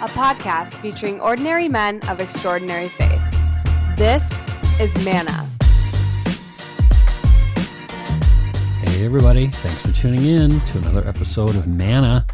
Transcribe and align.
a 0.00 0.06
podcast 0.06 0.80
featuring 0.80 1.18
ordinary 1.18 1.68
men 1.68 2.00
of 2.08 2.20
extraordinary 2.20 2.88
faith. 2.88 3.20
This 3.96 4.46
is 4.78 5.04
Manna. 5.04 5.44
Hey, 8.84 9.04
everybody. 9.04 9.48
Thanks 9.48 9.84
for 9.84 9.92
tuning 9.92 10.24
in 10.24 10.60
to 10.60 10.78
another 10.78 11.08
episode 11.08 11.56
of 11.56 11.66
Manna 11.66 12.24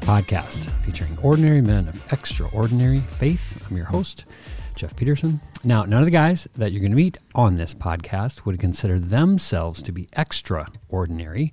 Podcast 0.00 0.68
featuring 0.84 1.16
ordinary 1.22 1.60
men 1.60 1.86
of 1.86 2.12
extraordinary 2.12 2.98
faith. 2.98 3.64
I'm 3.70 3.76
your 3.76 3.86
host, 3.86 4.24
Jeff 4.74 4.96
Peterson. 4.96 5.40
Now, 5.62 5.84
none 5.84 6.00
of 6.00 6.06
the 6.06 6.10
guys 6.10 6.48
that 6.56 6.72
you're 6.72 6.80
going 6.80 6.90
to 6.90 6.96
meet 6.96 7.18
on 7.36 7.54
this 7.54 7.72
podcast 7.72 8.44
would 8.46 8.58
consider 8.58 8.98
themselves 8.98 9.80
to 9.82 9.92
be 9.92 10.08
extraordinary, 10.14 11.52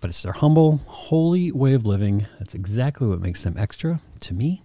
but 0.00 0.10
it's 0.10 0.22
their 0.22 0.30
humble, 0.30 0.76
holy 0.86 1.50
way 1.50 1.74
of 1.74 1.84
living. 1.86 2.28
That's 2.38 2.54
exactly 2.54 3.08
what 3.08 3.20
makes 3.20 3.42
them 3.42 3.56
extra 3.58 4.00
to 4.20 4.32
me. 4.32 4.62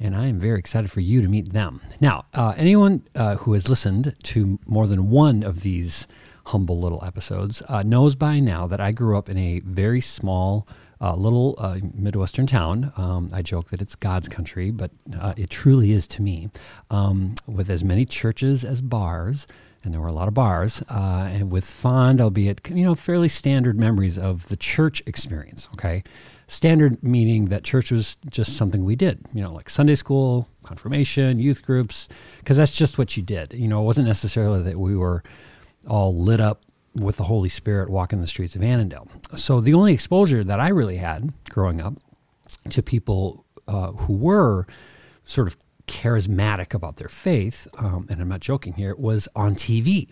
And 0.00 0.14
I 0.14 0.26
am 0.26 0.38
very 0.38 0.58
excited 0.58 0.90
for 0.90 1.00
you 1.00 1.22
to 1.22 1.28
meet 1.28 1.52
them. 1.52 1.80
Now, 2.00 2.26
uh, 2.32 2.54
anyone 2.56 3.02
uh, 3.14 3.36
who 3.36 3.54
has 3.54 3.68
listened 3.68 4.14
to 4.24 4.58
more 4.66 4.86
than 4.86 5.10
one 5.10 5.42
of 5.42 5.62
these 5.62 6.06
humble 6.46 6.80
little 6.80 7.02
episodes 7.04 7.62
uh, 7.68 7.82
knows 7.82 8.14
by 8.16 8.40
now 8.40 8.66
that 8.66 8.80
I 8.80 8.92
grew 8.92 9.18
up 9.18 9.28
in 9.28 9.36
a 9.36 9.60
very 9.60 10.00
small, 10.00 10.66
uh, 11.00 11.14
little 11.14 11.56
uh, 11.58 11.78
Midwestern 11.94 12.46
town. 12.46 12.92
Um, 12.96 13.30
I 13.32 13.42
joke 13.42 13.70
that 13.70 13.82
it's 13.82 13.96
God's 13.96 14.28
country, 14.28 14.70
but 14.70 14.90
uh, 15.20 15.34
it 15.36 15.50
truly 15.50 15.90
is 15.90 16.06
to 16.08 16.22
me, 16.22 16.50
um, 16.90 17.34
with 17.46 17.68
as 17.68 17.84
many 17.84 18.04
churches 18.04 18.64
as 18.64 18.80
bars. 18.80 19.46
And 19.84 19.94
there 19.94 20.00
were 20.00 20.08
a 20.08 20.12
lot 20.12 20.26
of 20.26 20.34
bars, 20.34 20.82
and 20.90 21.52
with 21.52 21.64
fond, 21.64 22.20
albeit 22.20 22.68
you 22.68 22.82
know, 22.82 22.96
fairly 22.96 23.28
standard 23.28 23.78
memories 23.78 24.18
of 24.18 24.48
the 24.48 24.56
church 24.56 25.02
experience. 25.06 25.68
Okay, 25.74 26.02
standard 26.48 27.02
meaning 27.02 27.46
that 27.46 27.62
church 27.62 27.92
was 27.92 28.16
just 28.28 28.56
something 28.56 28.84
we 28.84 28.96
did. 28.96 29.24
You 29.32 29.42
know, 29.42 29.52
like 29.52 29.70
Sunday 29.70 29.94
school, 29.94 30.48
confirmation, 30.64 31.38
youth 31.38 31.62
groups, 31.62 32.08
because 32.38 32.56
that's 32.56 32.76
just 32.76 32.98
what 32.98 33.16
you 33.16 33.22
did. 33.22 33.52
You 33.54 33.68
know, 33.68 33.80
it 33.82 33.84
wasn't 33.84 34.08
necessarily 34.08 34.62
that 34.62 34.78
we 34.78 34.96
were 34.96 35.22
all 35.86 36.18
lit 36.18 36.40
up 36.40 36.62
with 36.94 37.16
the 37.16 37.24
Holy 37.24 37.48
Spirit 37.48 37.90
walking 37.90 38.20
the 38.20 38.26
streets 38.26 38.56
of 38.56 38.62
Annandale. 38.62 39.08
So 39.36 39.60
the 39.60 39.74
only 39.74 39.92
exposure 39.92 40.42
that 40.42 40.58
I 40.58 40.68
really 40.68 40.96
had 40.96 41.32
growing 41.50 41.80
up 41.80 41.94
to 42.70 42.82
people 42.82 43.44
uh, 43.68 43.92
who 43.92 44.14
were 44.16 44.66
sort 45.24 45.46
of 45.46 45.56
charismatic 45.86 46.74
about 46.74 46.96
their 46.96 47.08
faith, 47.08 47.68
um, 47.78 48.06
and 48.10 48.20
I'm 48.20 48.28
not 48.28 48.40
joking 48.40 48.72
here, 48.72 48.94
was 48.96 49.28
on 49.36 49.54
TV. 49.54 50.10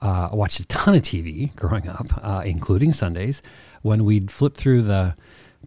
Uh, 0.00 0.30
I 0.32 0.34
watched 0.34 0.60
a 0.60 0.66
ton 0.66 0.94
of 0.94 1.02
TV 1.02 1.54
growing 1.56 1.88
up, 1.88 2.06
uh, 2.22 2.42
including 2.44 2.92
Sundays, 2.92 3.42
when 3.82 4.04
we'd 4.04 4.30
flip 4.30 4.54
through 4.54 4.82
the 4.82 5.14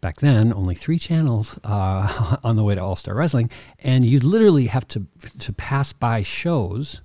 back 0.01 0.17
then 0.17 0.53
only 0.53 0.75
three 0.75 0.99
channels 0.99 1.59
uh, 1.63 2.37
on 2.43 2.55
the 2.55 2.63
way 2.63 2.75
to 2.75 2.81
All 2.81 2.95
Star 2.95 3.15
Wrestling, 3.15 3.49
and 3.79 4.05
you'd 4.05 4.23
literally 4.23 4.67
have 4.67 4.87
to 4.89 5.05
to 5.39 5.53
pass 5.53 5.93
by 5.93 6.23
shows 6.23 7.01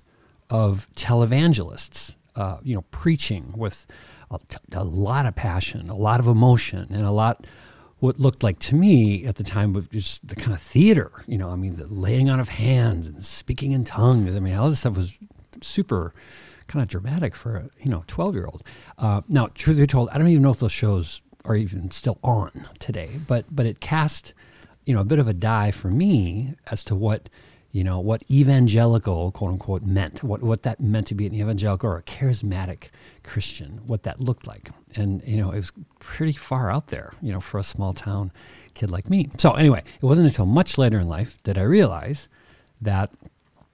of 0.49 0.87
televangelists 0.95 2.15
uh, 2.35 2.57
you 2.63 2.75
know, 2.75 2.83
preaching 2.91 3.53
with 3.55 3.85
a, 4.71 4.83
lot 4.83 5.27
of 5.27 5.35
passion, 5.35 5.89
a 5.89 5.95
lot 5.95 6.19
of 6.19 6.27
emotion, 6.27 6.87
and 6.91 7.05
a 7.05 7.11
lot 7.11 7.45
what 7.99 8.19
looked 8.19 8.43
like 8.43 8.59
to 8.59 8.75
me 8.75 9.23
at 9.25 9.35
the 9.35 9.43
time 9.43 9.71
was 9.71 9.87
just 9.87 10.27
the 10.27 10.35
kind 10.35 10.51
of 10.51 10.59
theater. 10.59 11.11
You 11.27 11.37
know, 11.37 11.49
I 11.49 11.55
mean, 11.55 11.75
the 11.75 11.87
laying 11.87 12.29
on 12.29 12.39
of 12.39 12.49
hands 12.49 13.07
and 13.07 13.23
speaking 13.23 13.71
in 13.71 13.83
tongues. 13.83 14.35
I 14.35 14.39
mean, 14.39 14.55
all 14.55 14.69
this 14.69 14.79
stuff 14.79 14.97
was 14.97 15.19
super 15.61 16.13
kind 16.67 16.81
of 16.81 16.89
dramatic 16.89 17.35
for 17.35 17.57
a 17.57 17.69
you 17.79 17.91
know 17.91 18.01
twelve 18.07 18.33
year 18.33 18.47
old. 18.47 18.63
Uh, 18.97 19.21
now, 19.27 19.47
truth 19.53 19.77
be 19.77 19.85
told, 19.85 20.09
I 20.09 20.17
don't 20.17 20.27
even 20.27 20.41
know 20.41 20.51
if 20.51 20.59
those 20.59 20.71
shows 20.71 21.21
are 21.45 21.55
even 21.55 21.91
still 21.91 22.19
on 22.23 22.67
today, 22.79 23.09
but 23.27 23.45
but 23.51 23.65
it 23.65 23.79
cast 23.79 24.33
you 24.85 24.93
know 24.93 25.01
a 25.01 25.05
bit 25.05 25.19
of 25.19 25.27
a 25.27 25.33
die 25.33 25.71
for 25.71 25.89
me 25.89 26.55
as 26.71 26.83
to 26.85 26.95
what 26.95 27.29
you 27.73 27.83
know, 27.83 27.99
what 27.99 28.21
evangelical, 28.29 29.31
quote 29.31 29.51
unquote, 29.51 29.81
meant, 29.81 30.23
what, 30.23 30.43
what 30.43 30.61
that 30.61 30.79
meant 30.79 31.07
to 31.07 31.15
be 31.15 31.25
an 31.25 31.33
evangelical 31.33 31.89
or 31.89 31.97
a 31.97 32.03
charismatic 32.03 32.89
Christian, 33.23 33.81
what 33.87 34.03
that 34.03 34.19
looked 34.19 34.45
like. 34.45 34.69
And, 34.95 35.23
you 35.27 35.37
know, 35.37 35.49
it 35.51 35.55
was 35.55 35.71
pretty 35.99 36.33
far 36.33 36.69
out 36.71 36.87
there, 36.87 37.13
you 37.19 37.33
know, 37.33 37.39
for 37.39 37.57
a 37.57 37.63
small 37.63 37.93
town 37.93 38.31
kid 38.75 38.91
like 38.91 39.09
me. 39.09 39.31
So, 39.39 39.53
anyway, 39.53 39.83
it 39.95 40.05
wasn't 40.05 40.27
until 40.27 40.45
much 40.45 40.77
later 40.77 40.99
in 40.99 41.09
life 41.09 41.41
that 41.43 41.57
I 41.57 41.63
realized 41.63 42.27
that, 42.79 43.09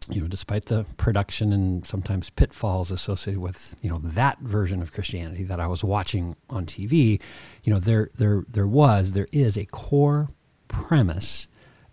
you 0.09 0.21
know, 0.21 0.27
despite 0.27 0.65
the 0.65 0.85
production 0.97 1.53
and 1.53 1.85
sometimes 1.85 2.29
pitfalls 2.29 2.91
associated 2.91 3.39
with, 3.39 3.75
you 3.81 3.89
know, 3.89 3.99
that 3.99 4.39
version 4.39 4.81
of 4.81 4.91
Christianity 4.91 5.43
that 5.43 5.59
I 5.59 5.67
was 5.67 5.83
watching 5.83 6.35
on 6.49 6.65
TV, 6.65 7.21
you 7.63 7.73
know, 7.73 7.79
there, 7.79 8.09
there, 8.15 8.43
there 8.49 8.67
was, 8.67 9.11
there 9.11 9.27
is 9.31 9.57
a 9.57 9.65
core 9.65 10.29
premise 10.67 11.47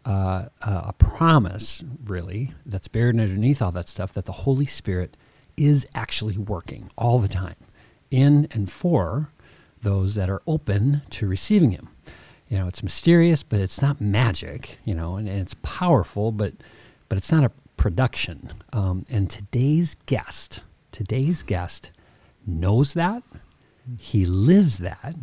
uh, 0.06 0.46
a 0.62 0.92
promise, 0.92 1.82
really, 2.04 2.54
that's 2.64 2.86
buried 2.86 3.18
underneath 3.18 3.60
all 3.60 3.72
that 3.72 3.88
stuff 3.88 4.12
that 4.12 4.24
the 4.24 4.32
Holy 4.32 4.66
Spirit 4.66 5.16
is 5.56 5.86
actually 5.94 6.38
working 6.38 6.88
all 6.96 7.18
the 7.18 7.28
time 7.28 7.56
in 8.10 8.46
and 8.52 8.70
for 8.70 9.30
those 9.82 10.14
that 10.14 10.30
are 10.30 10.40
open 10.46 11.02
to 11.10 11.26
receiving 11.28 11.72
Him. 11.72 11.88
You 12.48 12.58
know, 12.58 12.68
it's 12.68 12.84
mysterious, 12.84 13.42
but 13.42 13.58
it's 13.58 13.82
not 13.82 14.00
magic, 14.00 14.78
you 14.84 14.94
know, 14.94 15.16
and, 15.16 15.28
and 15.28 15.40
it's 15.40 15.56
powerful, 15.62 16.30
but, 16.30 16.52
but 17.08 17.18
it's 17.18 17.32
not 17.32 17.42
a 17.42 17.50
production. 17.86 18.52
Um, 18.72 19.04
and 19.08 19.30
today's 19.30 19.94
guest, 20.06 20.60
today's 20.90 21.44
guest 21.44 21.92
knows 22.44 22.94
that, 22.94 23.22
he 24.00 24.26
lives 24.26 24.78
that, 24.78 25.14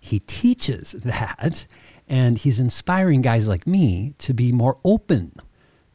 he 0.00 0.18
teaches 0.18 0.92
that, 1.04 1.68
and 2.08 2.36
he's 2.36 2.58
inspiring 2.58 3.22
guys 3.22 3.46
like 3.46 3.68
me 3.68 4.14
to 4.18 4.34
be 4.34 4.50
more 4.50 4.78
open 4.84 5.30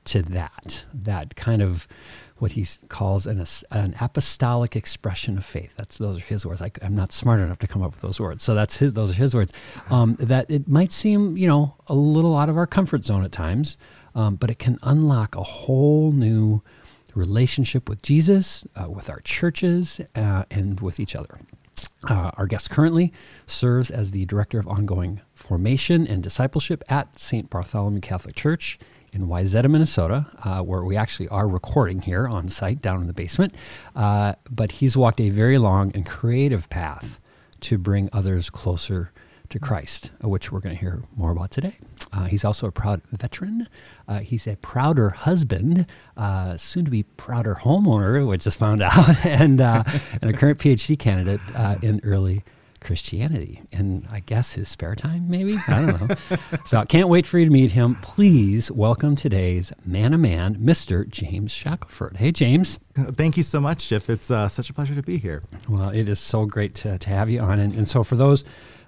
to 0.06 0.22
that, 0.22 0.86
that 0.94 1.36
kind 1.36 1.62
of 1.62 1.90
what 2.38 2.54
he 2.54 2.66
calls 2.88 3.28
an, 3.28 3.44
an 3.72 3.94
apostolic 4.00 4.78
expression 4.78 5.38
of 5.38 5.44
faith. 5.44 5.76
That's 5.76 5.98
those 5.98 6.20
are 6.20 6.26
his 6.26 6.46
words. 6.46 6.62
I, 6.62 6.72
am 6.82 6.96
not 6.96 7.12
smart 7.12 7.42
enough 7.42 7.60
to 7.60 7.68
come 7.68 7.82
up 7.82 7.92
with 7.92 8.02
those 8.02 8.22
words, 8.22 8.44
so 8.44 8.56
that's 8.56 8.80
his. 8.80 8.94
Those 8.94 9.12
are 9.12 9.16
his 9.16 9.36
words. 9.36 9.52
Um, 9.90 10.16
that 10.22 10.50
it 10.50 10.70
might 10.70 10.94
seem, 10.94 11.36
you 11.36 11.48
know, 11.48 11.76
a 11.88 11.94
little 11.94 12.38
out 12.38 12.48
of 12.48 12.56
our 12.56 12.68
comfort 12.68 13.04
zone 13.04 13.26
at 13.26 13.34
times, 13.34 13.78
um, 14.16 14.36
but 14.36 14.50
it 14.50 14.60
can 14.60 14.78
unlock 14.84 15.36
a 15.36 15.44
whole 15.44 16.12
new 16.12 16.62
relationship 17.16 17.90
with 17.90 18.02
Jesus, 18.02 18.68
uh, 18.76 18.90
with 18.90 19.10
our 19.10 19.20
churches, 19.22 20.02
uh, 20.16 20.44
and 20.50 20.80
with 20.80 21.00
each 21.00 21.16
other. 21.16 21.40
Uh, 22.10 22.32
our 22.38 22.48
guest 22.48 22.70
currently 22.70 23.14
serves 23.48 23.90
as 23.90 24.12
the 24.12 24.26
Director 24.26 24.60
of 24.60 24.68
Ongoing 24.68 25.22
Formation 25.34 26.06
and 26.06 26.22
Discipleship 26.22 26.84
at 26.90 27.18
St. 27.18 27.50
Bartholomew 27.50 28.02
Catholic 28.02 28.36
Church 28.36 28.78
in 29.14 29.28
Wayzata, 29.28 29.70
Minnesota, 29.70 30.26
uh, 30.44 30.62
where 30.62 30.84
we 30.84 30.98
actually 30.98 31.30
are 31.30 31.48
recording 31.48 32.02
here 32.02 32.28
on 32.28 32.50
site 32.50 32.82
down 32.82 33.00
in 33.00 33.08
the 33.08 33.14
basement. 33.14 33.56
Uh, 33.96 34.34
but 34.50 34.74
he's 34.74 34.98
walked 34.98 35.22
a 35.22 35.30
very 35.30 35.58
long 35.58 35.92
and 35.96 36.06
creative 36.06 36.70
path 36.70 37.22
to 37.62 37.78
bring 37.78 38.10
others 38.12 38.50
closer 38.50 39.12
to 39.50 39.60
Christ, 39.60 40.12
uh, 40.24 40.30
which 40.30 40.52
we're 40.52 40.60
going 40.60 40.76
to 40.76 40.80
hear 40.80 41.04
more 41.16 41.32
about 41.32 41.52
today. 41.52 41.76
Uh, 42.12 42.26
he's 42.26 42.46
also 42.46 42.68
a 42.68 42.72
proud 42.72 43.02
veteran. 43.12 43.68
Uh, 44.08 44.20
he's 44.20 44.48
a 44.48 44.56
prouder 44.58 45.10
husband, 45.12 45.86
uh, 46.18 46.58
soon 46.58 46.86
to 46.86 46.92
be 46.92 47.04
prouder 47.04 47.56
homeowner, 47.56 48.28
which 48.28 48.44
just 48.44 48.60
found 48.60 48.82
out, 48.84 49.26
and, 49.26 49.62
uh, 49.62 49.84
and 50.22 50.30
a 50.30 50.34
current 50.34 50.60
PhD 50.60 50.98
candidate 50.98 51.42
uh, 51.56 51.76
in 51.82 52.00
early 52.04 52.44
Christianity. 52.82 53.62
And 53.72 54.06
I 54.12 54.20
guess 54.20 54.56
his 54.56 54.68
spare 54.68 54.96
time, 54.96 55.30
maybe? 55.30 55.56
I 55.68 55.86
don't 55.86 56.10
know. 56.10 56.16
so 56.66 56.80
I 56.80 56.86
can't 56.86 57.08
wait 57.08 57.26
for 57.26 57.40
you 57.40 57.46
to 57.46 57.52
meet 57.52 57.72
him. 57.72 57.96
Please 58.02 58.70
welcome 58.70 59.16
today's 59.16 59.72
man 59.86 60.14
of 60.14 60.20
man, 60.20 60.56
Mr. 60.56 61.08
James 61.08 61.54
Shackelford. 61.54 62.18
Hey, 62.18 62.32
James. 62.32 62.80
Thank 62.96 63.38
you 63.38 63.44
so 63.44 63.62
much, 63.62 63.88
Jeff. 63.88 64.10
It's 64.10 64.28
such 64.28 64.70
a 64.70 64.74
pleasure 64.74 64.96
to 64.96 65.02
be 65.02 65.18
here. 65.18 65.44
Well, 65.70 65.90
it 65.90 66.10
is 66.10 66.20
so 66.20 66.46
great 66.46 66.76
to, 66.76 66.98
to 66.98 67.10
have 67.10 67.30
you 67.30 67.40
on. 67.40 67.60
And, 67.60 67.74
and 67.74 67.88
so 67.88 68.04
for 68.04 68.16
those 68.16 68.44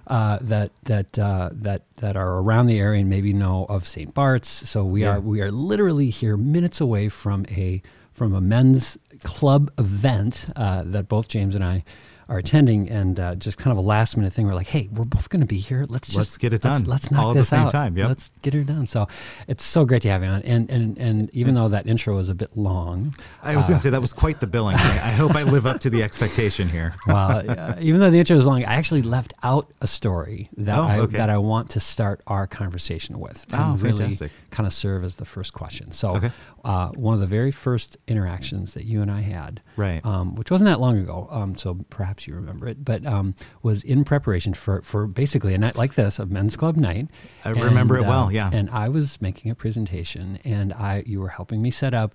uh, 0.06 0.38
that 0.40 0.70
that 0.84 1.18
uh, 1.18 1.50
that 1.52 1.82
that 1.96 2.16
are 2.16 2.38
around 2.38 2.66
the 2.66 2.78
area 2.78 3.00
and 3.00 3.10
maybe 3.10 3.32
know 3.32 3.66
of 3.68 3.86
St. 3.86 4.12
Bart's. 4.14 4.48
So 4.48 4.84
we 4.84 5.02
yeah. 5.02 5.16
are 5.16 5.20
we 5.20 5.40
are 5.40 5.50
literally 5.50 6.10
here 6.10 6.36
minutes 6.36 6.80
away 6.80 7.08
from 7.08 7.46
a 7.50 7.82
from 8.12 8.34
a 8.34 8.40
men's 8.40 8.98
club 9.22 9.70
event 9.78 10.46
uh, 10.56 10.82
that 10.86 11.08
both 11.08 11.28
James 11.28 11.54
and 11.54 11.64
I 11.64 11.84
are 12.28 12.38
attending, 12.38 12.88
and 12.88 13.20
uh, 13.20 13.34
just 13.36 13.58
kind 13.58 13.72
of 13.72 13.78
a 13.78 13.86
last 13.86 14.16
minute 14.16 14.32
thing. 14.32 14.46
We're 14.46 14.54
like, 14.54 14.66
hey, 14.66 14.88
we're 14.92 15.04
both 15.04 15.28
going 15.28 15.40
to 15.40 15.46
be 15.46 15.58
here. 15.58 15.86
Let's 15.88 16.08
just 16.08 16.16
let's 16.16 16.38
get 16.38 16.52
it 16.52 16.62
done. 16.62 16.84
Let's, 16.84 16.88
let's 16.88 17.10
knock 17.12 17.22
All 17.22 17.34
this 17.34 17.52
at 17.52 17.56
the 17.56 17.56
same 17.56 17.66
out. 17.66 17.72
time. 17.72 17.96
Yep. 17.96 18.08
Let's 18.08 18.32
get 18.42 18.54
it 18.54 18.66
done. 18.66 18.86
So 18.86 19.06
it's 19.46 19.64
so 19.64 19.84
great 19.84 20.02
to 20.02 20.10
have 20.10 20.22
you 20.22 20.28
on. 20.28 20.42
And 20.42 20.70
and 20.70 20.98
and 20.98 21.30
even 21.32 21.54
though 21.54 21.68
that 21.68 21.86
intro 21.86 22.14
was 22.14 22.28
a 22.28 22.34
bit 22.34 22.56
long, 22.56 23.14
I 23.42 23.54
was 23.54 23.64
uh, 23.64 23.68
going 23.68 23.78
to 23.78 23.82
say 23.82 23.90
that 23.90 24.00
was 24.00 24.12
quite 24.12 24.40
the 24.40 24.46
billing. 24.46 24.76
I 24.80 25.12
hope 25.12 25.36
I 25.36 25.44
live 25.44 25.66
up 25.66 25.80
to 25.80 25.90
the 25.90 26.02
expectation 26.02 26.68
here. 26.68 26.94
well, 27.06 27.48
uh, 27.48 27.74
even 27.80 28.00
though 28.00 28.10
the 28.10 28.18
intro 28.18 28.36
was 28.36 28.46
long, 28.46 28.64
I 28.64 28.74
actually 28.74 29.02
left 29.02 29.32
out 29.42 29.70
a 29.80 29.86
story 29.86 30.48
that 30.56 30.78
oh, 30.78 30.82
I 30.82 30.98
okay. 31.00 31.18
that 31.18 31.30
I 31.30 31.38
want 31.38 31.70
to 31.70 31.80
start 31.80 32.20
our 32.26 32.46
conversation 32.46 33.20
with. 33.20 33.46
And 33.52 33.62
oh, 33.62 33.76
really 33.76 33.98
fantastic. 33.98 34.32
Kind 34.56 34.66
of 34.66 34.72
serve 34.72 35.04
as 35.04 35.16
the 35.16 35.24
first 35.26 35.52
question. 35.52 35.92
So 35.92 36.16
okay. 36.16 36.30
uh, 36.64 36.88
one 36.92 37.12
of 37.12 37.20
the 37.20 37.26
very 37.26 37.50
first 37.50 37.98
interactions 38.08 38.72
that 38.72 38.84
you 38.86 39.02
and 39.02 39.10
I 39.10 39.20
had, 39.20 39.60
right, 39.76 40.00
um, 40.04 40.34
which 40.34 40.50
wasn't 40.50 40.70
that 40.70 40.80
long 40.80 40.96
ago. 40.98 41.28
Um, 41.30 41.54
so 41.54 41.74
perhaps 41.90 42.26
you 42.26 42.34
remember 42.34 42.66
it, 42.66 42.82
but 42.82 43.04
um, 43.04 43.34
was 43.62 43.84
in 43.84 44.02
preparation 44.04 44.54
for, 44.54 44.80
for 44.80 45.06
basically 45.06 45.52
a 45.52 45.58
night 45.58 45.76
like 45.76 45.92
this, 45.94 46.18
a 46.18 46.24
men's 46.24 46.56
club 46.56 46.76
night. 46.76 47.08
I 47.44 47.50
remember 47.50 47.98
it 47.98 48.04
uh, 48.04 48.08
well, 48.08 48.32
yeah. 48.32 48.48
And 48.50 48.70
I 48.70 48.88
was 48.88 49.20
making 49.20 49.50
a 49.50 49.54
presentation, 49.54 50.38
and 50.44 50.72
I 50.72 51.02
you 51.06 51.20
were 51.20 51.28
helping 51.28 51.60
me 51.60 51.70
set 51.70 51.92
up, 51.92 52.14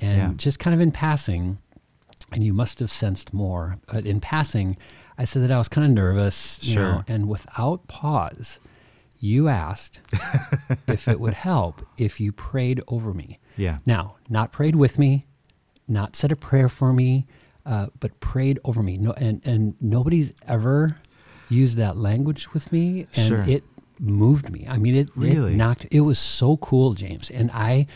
and 0.00 0.16
Yeah. 0.16 0.32
just 0.36 0.58
kind 0.58 0.72
of 0.74 0.80
in 0.80 0.92
passing, 0.92 1.58
and 2.32 2.42
you 2.42 2.54
must 2.54 2.80
have 2.80 2.90
sensed 2.90 3.34
more. 3.34 3.76
But 3.92 4.06
in 4.06 4.18
passing, 4.20 4.78
I 5.18 5.24
said 5.26 5.42
that 5.42 5.50
I 5.50 5.58
was 5.58 5.68
kind 5.68 5.84
of 5.86 5.92
nervous, 5.92 6.58
you 6.62 6.72
Sure. 6.74 6.82
know, 6.82 7.02
and 7.06 7.28
without 7.28 7.86
pause, 7.86 8.58
you 9.24 9.46
asked 9.48 10.00
if 10.88 11.06
it 11.06 11.20
would 11.20 11.34
help 11.34 11.86
if 11.96 12.18
you 12.20 12.32
prayed 12.32 12.80
over 12.88 13.14
me. 13.14 13.38
Yeah. 13.56 13.78
Now, 13.86 14.16
not 14.28 14.50
prayed 14.50 14.74
with 14.74 14.98
me, 14.98 15.26
not 15.86 16.16
said 16.16 16.32
a 16.32 16.36
prayer 16.36 16.68
for 16.68 16.92
me, 16.92 17.26
uh, 17.64 17.86
but 18.00 18.18
prayed 18.18 18.58
over 18.64 18.82
me. 18.82 18.98
No, 18.98 19.12
and 19.12 19.40
and 19.46 19.74
nobody's 19.80 20.34
ever 20.48 20.98
used 21.48 21.76
that 21.76 21.96
language 21.96 22.52
with 22.52 22.72
me, 22.72 23.06
and 23.14 23.28
Sure. 23.28 23.44
it 23.46 23.62
moved 24.00 24.50
me. 24.50 24.66
I 24.68 24.76
mean, 24.78 24.96
it, 24.96 25.08
Really? 25.14 25.52
it 25.52 25.56
knocked. 25.56 25.86
It 25.92 26.00
was 26.00 26.18
so 26.18 26.56
cool, 26.56 26.94
James, 26.94 27.30
and 27.30 27.50
I. 27.52 27.86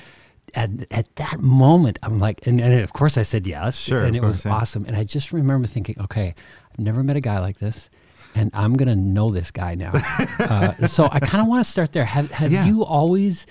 At, 0.54 0.70
at 0.92 1.14
that 1.16 1.40
moment, 1.40 1.98
I'm 2.04 2.18
like, 2.20 2.46
and, 2.46 2.60
and 2.60 2.80
of 2.80 2.92
course 2.92 3.18
I 3.18 3.22
said 3.24 3.46
yes, 3.46 3.76
Sure, 3.78 4.04
and 4.04 4.16
it 4.16 4.22
was 4.22 4.46
awesome. 4.46 4.84
And 4.86 4.96
I 4.96 5.02
just 5.04 5.32
remember 5.32 5.66
thinking, 5.66 5.96
okay, 6.00 6.34
I've 6.72 6.78
never 6.78 7.02
met 7.02 7.16
a 7.16 7.20
guy 7.20 7.40
like 7.40 7.58
this, 7.58 7.90
and 8.34 8.50
I'm 8.54 8.74
gonna 8.74 8.96
know 8.96 9.30
this 9.30 9.50
guy 9.50 9.74
now. 9.74 9.92
uh, 10.40 10.72
so 10.86 11.08
I 11.10 11.20
kind 11.20 11.40
of 11.42 11.46
want 11.48 11.64
to 11.64 11.70
start 11.70 11.92
there. 11.92 12.04
Have 12.04 12.30
Have 12.32 12.52
Yeah. 12.52 12.66
you 12.66 12.84
always 12.84 13.46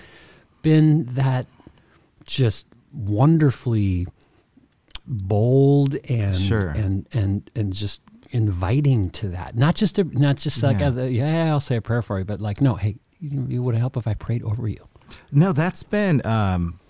been 0.62 1.04
that 1.14 1.46
just 2.24 2.66
wonderfully 2.92 4.06
bold 5.06 5.94
and 6.08 6.34
Sure. 6.36 6.68
and 6.70 7.06
and 7.12 7.50
and 7.54 7.72
just 7.72 8.02
inviting 8.30 9.10
to 9.10 9.28
that? 9.30 9.56
Not 9.56 9.74
just 9.76 9.98
a, 9.98 10.04
not 10.04 10.36
just 10.36 10.62
like 10.62 10.80
Yeah. 10.80 10.92
a, 10.96 11.06
yeah, 11.08 11.50
I'll 11.52 11.60
say 11.60 11.76
a 11.76 11.82
prayer 11.82 12.02
for 12.02 12.18
you, 12.18 12.24
but 12.24 12.40
like 12.40 12.60
no, 12.60 12.74
hey, 12.74 12.96
you, 13.20 13.46
you 13.48 13.62
would 13.62 13.74
help 13.74 13.96
if 13.96 14.06
I 14.06 14.14
prayed 14.14 14.44
over 14.44 14.68
you. 14.68 14.86
No, 15.30 15.52
that's 15.52 15.82
been, 15.84 16.24
um, 16.26 16.80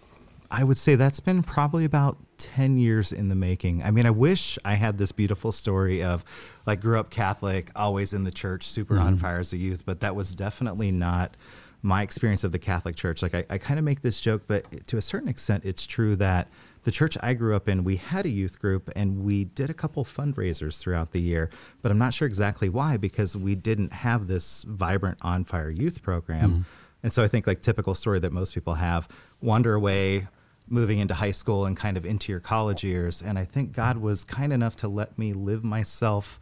I 0.50 0.64
would 0.64 0.78
say 0.78 0.94
that's 0.94 1.20
been 1.20 1.42
probably 1.42 1.84
about 1.84 2.16
10 2.38 2.78
years 2.78 3.12
in 3.12 3.28
the 3.28 3.34
making. 3.34 3.82
I 3.82 3.90
mean, 3.90 4.06
I 4.06 4.10
wish 4.10 4.58
I 4.64 4.74
had 4.74 4.98
this 4.98 5.12
beautiful 5.12 5.52
story 5.52 6.02
of 6.02 6.24
like 6.66 6.80
grew 6.80 6.98
up 6.98 7.10
Catholic, 7.10 7.70
always 7.76 8.12
in 8.12 8.24
the 8.24 8.30
church, 8.30 8.64
super 8.64 8.94
mm-hmm. 8.94 9.06
on 9.06 9.16
fire 9.16 9.40
as 9.40 9.52
a 9.52 9.56
youth, 9.56 9.84
but 9.86 10.00
that 10.00 10.14
was 10.14 10.34
definitely 10.34 10.90
not 10.90 11.36
my 11.82 12.02
experience 12.02 12.42
of 12.42 12.52
the 12.52 12.58
Catholic 12.58 12.96
Church. 12.96 13.22
Like, 13.22 13.34
I, 13.34 13.44
I 13.48 13.58
kind 13.58 13.78
of 13.78 13.84
make 13.84 14.00
this 14.00 14.20
joke, 14.20 14.42
but 14.46 14.86
to 14.88 14.96
a 14.96 15.02
certain 15.02 15.28
extent, 15.28 15.64
it's 15.64 15.86
true 15.86 16.16
that 16.16 16.48
the 16.86 16.92
church 16.92 17.18
I 17.20 17.34
grew 17.34 17.54
up 17.54 17.68
in, 17.68 17.84
we 17.84 17.96
had 17.96 18.26
a 18.26 18.28
youth 18.28 18.60
group 18.60 18.90
and 18.94 19.24
we 19.24 19.44
did 19.44 19.70
a 19.70 19.74
couple 19.74 20.04
fundraisers 20.04 20.78
throughout 20.78 21.12
the 21.12 21.20
year, 21.20 21.50
but 21.82 21.90
I'm 21.90 21.98
not 21.98 22.14
sure 22.14 22.26
exactly 22.26 22.68
why 22.68 22.96
because 22.96 23.36
we 23.36 23.54
didn't 23.54 23.92
have 23.92 24.28
this 24.28 24.62
vibrant 24.62 25.18
on 25.20 25.44
fire 25.44 25.68
youth 25.68 26.02
program. 26.02 26.50
Mm-hmm. 26.50 26.60
And 27.02 27.12
so 27.12 27.22
I 27.22 27.28
think 27.28 27.46
like 27.46 27.60
typical 27.60 27.94
story 27.94 28.20
that 28.20 28.32
most 28.32 28.54
people 28.54 28.74
have, 28.74 29.08
wander 29.40 29.74
away, 29.74 30.28
moving 30.68 30.98
into 30.98 31.14
high 31.14 31.30
school 31.30 31.64
and 31.64 31.76
kind 31.76 31.96
of 31.96 32.04
into 32.04 32.32
your 32.32 32.40
college 32.40 32.82
years. 32.82 33.22
And 33.22 33.38
I 33.38 33.44
think 33.44 33.72
God 33.72 33.98
was 33.98 34.24
kind 34.24 34.52
enough 34.52 34.76
to 34.76 34.88
let 34.88 35.18
me 35.18 35.32
live 35.32 35.64
myself 35.64 36.40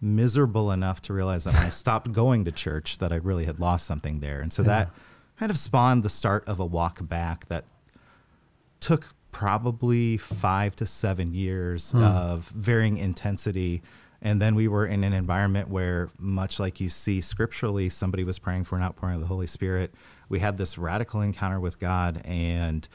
miserable 0.00 0.72
enough 0.72 1.00
to 1.02 1.12
realize 1.12 1.44
that 1.44 1.54
when 1.54 1.64
I 1.64 1.68
stopped 1.70 2.12
going 2.12 2.44
to 2.44 2.52
church 2.52 2.98
that 2.98 3.12
I 3.12 3.16
really 3.16 3.44
had 3.44 3.58
lost 3.58 3.86
something 3.86 4.20
there. 4.20 4.40
And 4.40 4.52
so 4.52 4.62
that 4.62 4.90
kind 5.38 5.50
of 5.50 5.58
spawned 5.58 6.02
the 6.02 6.10
start 6.10 6.46
of 6.48 6.60
a 6.60 6.66
walk 6.66 6.98
back 7.08 7.46
that 7.46 7.64
took 8.80 9.14
probably 9.30 10.18
five 10.18 10.76
to 10.76 10.84
seven 10.84 11.32
years 11.32 11.92
hmm. 11.92 12.02
of 12.02 12.48
varying 12.48 12.98
intensity. 12.98 13.82
And 14.20 14.40
then 14.40 14.54
we 14.54 14.68
were 14.68 14.86
in 14.86 15.02
an 15.02 15.12
environment 15.12 15.68
where, 15.68 16.10
much 16.18 16.60
like 16.60 16.80
you 16.80 16.88
see 16.88 17.20
scripturally, 17.20 17.88
somebody 17.88 18.22
was 18.22 18.38
praying 18.38 18.64
for 18.64 18.76
an 18.76 18.82
outpouring 18.82 19.16
of 19.16 19.20
the 19.20 19.26
Holy 19.26 19.46
Spirit. 19.46 19.94
We 20.28 20.40
had 20.40 20.58
this 20.58 20.78
radical 20.78 21.22
encounter 21.22 21.58
with 21.58 21.78
God. 21.78 22.20
And 22.24 22.86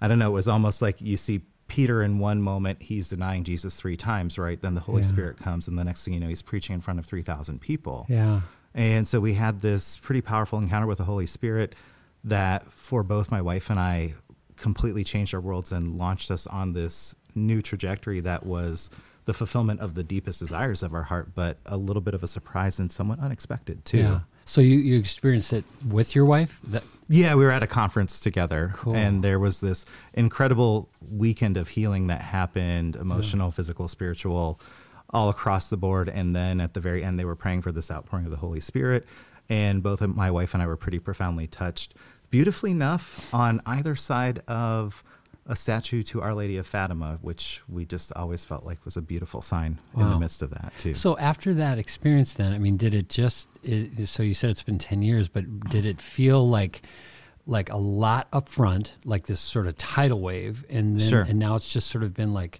I 0.00 0.08
don't 0.08 0.18
know, 0.18 0.28
it 0.30 0.34
was 0.34 0.48
almost 0.48 0.82
like 0.82 1.00
you 1.00 1.16
see 1.16 1.42
Peter 1.68 2.02
in 2.02 2.18
one 2.18 2.40
moment, 2.40 2.82
he's 2.82 3.08
denying 3.08 3.42
Jesus 3.44 3.76
three 3.76 3.96
times, 3.96 4.38
right? 4.38 4.60
Then 4.60 4.74
the 4.74 4.80
Holy 4.80 5.02
Yeah. 5.02 5.08
Spirit 5.08 5.36
comes. 5.38 5.66
And 5.66 5.76
the 5.76 5.84
next 5.84 6.04
thing 6.04 6.14
you 6.14 6.20
know, 6.20 6.28
he's 6.28 6.42
preaching 6.42 6.74
in 6.74 6.80
front 6.80 6.98
of 7.00 7.06
3,000 7.06 7.60
people. 7.60 8.06
Yeah. 8.08 8.42
And 8.74 9.08
so 9.08 9.20
we 9.20 9.34
had 9.34 9.60
this 9.60 9.96
pretty 9.98 10.20
powerful 10.20 10.58
encounter 10.58 10.86
with 10.86 10.98
the 10.98 11.04
Holy 11.04 11.26
Spirit 11.26 11.74
that, 12.22 12.62
for 12.64 13.02
both 13.02 13.30
my 13.30 13.40
wife 13.42 13.68
and 13.70 13.80
I, 13.80 14.14
completely 14.56 15.02
changed 15.04 15.34
our 15.34 15.40
worlds 15.40 15.72
and 15.72 15.98
launched 15.98 16.30
us 16.30 16.46
on 16.46 16.72
this 16.72 17.14
new 17.34 17.60
trajectory 17.60 18.20
that 18.20 18.46
was 18.46 18.88
the 19.26 19.34
fulfillment 19.34 19.80
of 19.80 19.94
the 19.94 20.04
deepest 20.04 20.38
desires 20.38 20.82
of 20.82 20.94
our 20.94 21.02
heart, 21.02 21.34
but 21.34 21.58
a 21.66 21.76
little 21.76 22.00
bit 22.00 22.14
of 22.14 22.22
a 22.22 22.28
surprise 22.28 22.78
and 22.78 22.90
somewhat 22.92 23.18
unexpected 23.18 23.84
too. 23.84 23.98
Yeah. 23.98 24.20
So 24.48 24.60
you, 24.60 24.78
you 24.78 24.96
experienced 24.98 25.52
it 25.52 25.64
with 25.90 26.14
your 26.14 26.24
wife? 26.24 26.60
That 26.68 26.84
Yeah, 27.08 27.34
we 27.34 27.44
were 27.44 27.50
at 27.50 27.64
a 27.64 27.66
conference 27.66 28.20
together, 28.20 28.70
Cool. 28.74 28.94
and 28.94 29.22
there 29.22 29.40
was 29.40 29.60
this 29.60 29.84
incredible 30.14 30.88
weekend 31.10 31.56
of 31.56 31.68
healing 31.68 32.06
that 32.06 32.20
happened 32.20 32.94
emotional, 32.94 33.50
physical, 33.50 33.88
spiritual, 33.88 34.60
all 35.10 35.28
across 35.28 35.68
the 35.68 35.76
board. 35.76 36.08
And 36.08 36.34
then 36.34 36.60
at 36.60 36.74
the 36.74 36.80
very 36.80 37.02
end, 37.02 37.18
they 37.18 37.24
were 37.24 37.34
praying 37.36 37.62
for 37.62 37.72
this 37.72 37.90
outpouring 37.90 38.24
of 38.24 38.30
the 38.30 38.36
Holy 38.38 38.60
Spirit. 38.60 39.04
And 39.48 39.82
both 39.82 40.00
my 40.00 40.30
wife 40.30 40.54
and 40.54 40.62
I 40.62 40.66
were 40.68 40.76
pretty 40.76 41.00
profoundly 41.00 41.48
touched. 41.48 41.94
Beautifully 42.30 42.70
enough, 42.70 43.32
on 43.34 43.60
either 43.66 43.94
side 43.96 44.40
of 44.48 45.02
a 45.48 45.54
statue 45.56 46.02
to 46.02 46.20
Our 46.22 46.34
Lady 46.34 46.56
of 46.56 46.66
Fatima, 46.66 47.18
which 47.22 47.62
we 47.68 47.84
just 47.84 48.12
always 48.14 48.44
felt 48.44 48.64
like 48.64 48.84
was 48.84 48.96
a 48.96 49.02
beautiful 49.02 49.40
sign 49.42 49.78
in 49.96 50.08
the 50.10 50.18
midst 50.18 50.42
of 50.42 50.50
that, 50.50 50.72
too. 50.78 50.92
So 50.94 51.16
after 51.18 51.54
that 51.54 51.78
experience, 51.78 52.34
then 52.34 52.52
I 52.52 52.58
mean, 52.58 52.76
did 52.76 52.94
it 52.94 53.08
just? 53.08 53.48
It, 53.62 54.08
so 54.08 54.22
you 54.22 54.34
said 54.34 54.50
it's 54.50 54.62
been 54.64 54.78
ten 54.78 55.02
years, 55.02 55.28
but 55.28 55.44
did 55.70 55.84
it 55.86 56.00
feel 56.00 56.46
like 56.48 56.82
like 57.46 57.70
a 57.70 57.76
lot 57.76 58.26
up 58.32 58.48
front, 58.48 58.96
like 59.04 59.26
this 59.26 59.38
sort 59.40 59.66
of 59.68 59.76
tidal 59.76 60.20
wave, 60.20 60.64
and 60.68 60.98
then 60.98 61.08
Sure. 61.08 61.22
and 61.22 61.38
now 61.38 61.54
it's 61.54 61.72
just 61.72 61.88
sort 61.90 62.02
of 62.02 62.12
been 62.12 62.34
like 62.34 62.58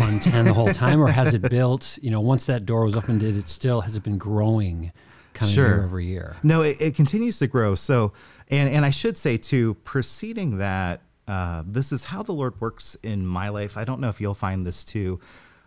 on 0.00 0.18
ten 0.20 0.46
the 0.46 0.54
whole 0.54 0.68
time, 0.72 1.00
or 1.02 1.08
has 1.08 1.34
it 1.34 1.42
built? 1.50 1.98
You 2.00 2.10
know, 2.10 2.20
once 2.20 2.46
that 2.46 2.64
door 2.64 2.84
was 2.84 2.96
opened, 2.96 3.20
did 3.20 3.36
it 3.36 3.48
still 3.50 3.82
has 3.82 3.94
it 3.96 4.02
been 4.02 4.16
growing, 4.18 4.90
kind 5.34 5.50
of 5.50 5.54
Sure. 5.54 5.66
year 5.68 5.84
over 5.84 6.00
year? 6.00 6.36
No, 6.42 6.62
it, 6.62 6.78
it 6.80 6.94
continues 6.94 7.38
to 7.40 7.46
grow. 7.46 7.74
So, 7.74 8.14
and 8.48 8.70
and 8.70 8.86
I 8.86 8.90
should 8.90 9.18
say 9.18 9.36
too, 9.36 9.74
preceding 9.84 10.56
that, 10.58 11.02
uh, 11.26 11.62
this 11.66 11.92
is 11.92 12.06
how 12.06 12.22
the 12.22 12.32
Lord 12.32 12.60
works 12.60 12.96
in 13.02 13.26
my 13.26 13.48
life. 13.48 13.76
I 13.76 13.84
don't 13.84 14.00
know 14.00 14.08
if 14.08 14.20
you'll 14.20 14.34
find 14.34 14.66
this 14.66 14.84
too. 14.84 15.20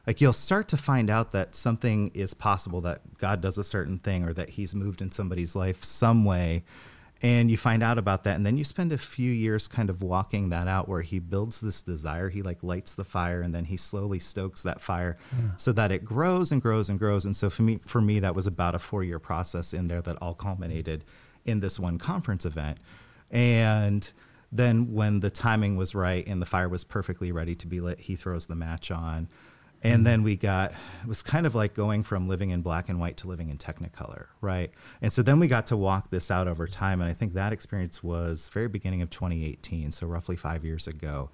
Like 0.06 0.22
you'll 0.22 0.34
start 0.34 0.68
to 0.70 0.78
find 0.78 1.10
out 1.10 1.34
that 1.34 1.56
something 1.56 2.12
is 2.14 2.34
possible, 2.34 2.80
that 2.82 3.18
God 3.18 3.42
does 3.42 3.58
a 3.58 3.64
certain 3.64 3.98
thing, 3.98 4.24
or 4.24 4.34
that 4.34 4.52
He's 4.52 4.74
moved 4.74 5.02
in 5.02 5.12
somebody's 5.12 5.56
life 5.56 5.84
some 5.84 6.24
way, 6.24 6.64
and 7.22 7.50
you 7.50 7.58
find 7.58 7.82
out 7.84 7.98
about 7.98 8.24
that, 8.24 8.36
and 8.36 8.46
then 8.46 8.58
you 8.58 8.64
spend 8.64 8.94
a 8.94 8.98
few 8.98 9.32
years 9.32 9.68
kind 9.68 9.90
of 9.90 10.02
walking 10.02 10.50
that 10.50 10.68
out, 10.68 10.88
where 10.88 11.02
He 11.02 11.20
builds 11.20 11.60
this 11.60 11.82
desire. 11.82 12.30
He 12.30 12.42
like 12.42 12.64
lights 12.64 12.96
the 12.96 13.04
fire, 13.04 13.42
and 13.42 13.54
then 13.54 13.66
He 13.66 13.76
slowly 13.76 14.20
stokes 14.20 14.64
that 14.64 14.80
fire, 14.80 15.18
so 15.58 15.74
that 15.74 15.92
it 15.92 16.06
grows 16.06 16.54
and 16.54 16.62
grows 16.62 16.88
and 16.90 16.98
grows. 17.00 17.26
And 17.26 17.36
so 17.36 17.50
for 17.50 17.64
me, 17.64 17.80
for 17.84 18.00
me, 18.00 18.20
that 18.20 18.36
was 18.36 18.48
about 18.48 18.76
a 18.76 18.80
four 18.80 19.04
year 19.04 19.20
process 19.20 19.74
in 19.74 19.88
there 19.88 20.02
that 20.04 20.16
all 20.22 20.36
culminated 20.36 21.04
in 21.44 21.60
this 21.60 21.80
one 21.80 21.98
conference 21.98 22.46
event. 22.46 22.78
And 23.30 24.10
then 24.52 24.94
when 24.94 25.20
the 25.20 25.30
timing 25.30 25.76
was 25.76 25.94
right 25.94 26.26
and 26.28 26.42
the 26.42 26.46
fire 26.46 26.70
was 26.70 26.84
perfectly 26.84 27.32
ready 27.32 27.56
to 27.56 27.68
be 27.68 27.80
lit, 27.80 28.00
he 28.02 28.16
throws 28.16 28.48
the 28.48 28.56
match 28.56 28.92
on. 28.92 29.28
And 29.84 30.06
then 30.06 30.24
we 30.24 30.36
got, 30.36 30.72
it 30.72 31.08
was 31.08 31.22
kind 31.22 31.46
of 31.46 31.54
like 31.54 31.76
going 31.76 32.02
from 32.02 32.28
living 32.28 32.50
in 32.50 32.62
black 32.62 32.90
and 32.90 33.00
white 33.00 33.18
to 33.18 33.28
living 33.28 33.50
in 33.50 33.58
Technicolor, 33.58 34.26
right? 34.42 34.72
And 35.02 35.14
so 35.14 35.22
then 35.22 35.40
we 35.40 35.48
got 35.48 35.68
to 35.68 35.78
walk 35.78 36.10
this 36.10 36.32
out 36.32 36.48
over 36.48 36.68
time. 36.68 37.00
And 37.00 37.10
I 37.10 37.14
think 37.14 37.34
that 37.34 37.54
experience 37.54 38.04
was 38.04 38.50
very 38.50 38.68
beginning 38.68 39.04
of 39.04 39.12
2018, 39.12 39.92
so 39.92 40.08
roughly 40.08 40.36
five 40.36 40.66
years 40.66 40.88
ago. 40.88 41.30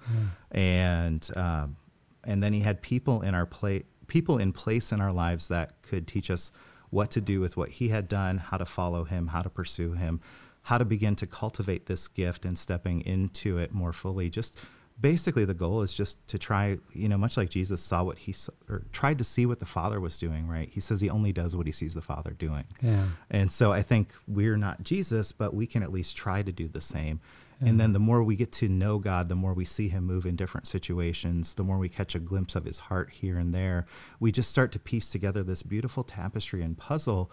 And, 0.50 1.26
um, 1.36 1.76
and 2.24 2.42
then 2.42 2.52
he 2.52 2.60
had 2.60 2.82
people 2.82 3.22
in 3.22 3.34
our 3.34 3.46
play, 3.46 3.84
people 4.08 4.38
in 4.38 4.52
place 4.52 4.92
in 4.92 5.00
our 5.00 5.12
lives 5.12 5.48
that 5.48 5.80
could 5.82 6.06
teach 6.06 6.30
us 6.30 6.52
what 6.90 7.10
to 7.12 7.20
do 7.20 7.40
with 7.40 7.56
what 7.56 7.70
he 7.70 7.88
had 7.88 8.08
done, 8.08 8.38
how 8.38 8.58
to 8.58 8.66
follow 8.66 9.04
him, 9.04 9.28
how 9.28 9.40
to 9.40 9.50
pursue 9.50 9.92
him, 9.92 10.20
how 10.64 10.78
to 10.78 10.84
begin 10.84 11.14
to 11.16 11.26
cultivate 11.26 11.86
this 11.86 12.08
gift 12.08 12.44
and 12.44 12.58
stepping 12.58 13.00
into 13.02 13.58
it 13.58 13.72
more 13.72 13.92
fully. 13.92 14.30
Just 14.30 14.58
basically, 15.00 15.44
the 15.44 15.54
goal 15.54 15.82
is 15.82 15.92
just 15.92 16.26
to 16.28 16.38
try, 16.38 16.78
you 16.92 17.08
know, 17.08 17.18
much 17.18 17.36
like 17.36 17.50
Jesus 17.50 17.82
saw 17.82 18.02
what 18.02 18.18
he 18.18 18.34
or 18.68 18.82
tried 18.92 19.18
to 19.18 19.24
see 19.24 19.46
what 19.46 19.60
the 19.60 19.66
Father 19.66 20.00
was 20.00 20.18
doing, 20.18 20.48
right? 20.48 20.68
He 20.70 20.80
says 20.80 21.00
he 21.00 21.10
only 21.10 21.32
does 21.32 21.54
what 21.54 21.66
he 21.66 21.72
sees 21.72 21.94
the 21.94 22.02
Father 22.02 22.32
doing. 22.32 22.64
Yeah. 22.80 23.04
And 23.30 23.52
so 23.52 23.72
I 23.72 23.82
think 23.82 24.08
we're 24.26 24.56
not 24.56 24.82
Jesus, 24.82 25.32
but 25.32 25.54
we 25.54 25.66
can 25.66 25.82
at 25.82 25.92
least 25.92 26.16
try 26.16 26.42
to 26.42 26.52
do 26.52 26.68
the 26.68 26.80
same. 26.80 27.20
And 27.60 27.80
then 27.80 27.94
the 27.94 27.98
more 27.98 28.22
we 28.22 28.36
get 28.36 28.52
to 28.52 28.68
know 28.68 28.98
God, 28.98 29.30
the 29.30 29.34
more 29.34 29.54
we 29.54 29.64
see 29.64 29.88
him 29.88 30.04
move 30.04 30.26
in 30.26 30.36
different 30.36 30.66
situations, 30.66 31.54
the 31.54 31.64
more 31.64 31.78
we 31.78 31.88
catch 31.88 32.14
a 32.14 32.18
glimpse 32.18 32.56
of 32.56 32.66
his 32.66 32.78
heart 32.78 33.10
here 33.10 33.38
and 33.38 33.54
there. 33.54 33.86
We 34.20 34.32
just 34.32 34.50
start 34.50 34.70
to 34.72 34.78
piece 34.78 35.08
together 35.08 35.42
this 35.42 35.62
beautiful 35.62 36.04
tapestry 36.04 36.62
and 36.62 36.76
puzzle 36.76 37.30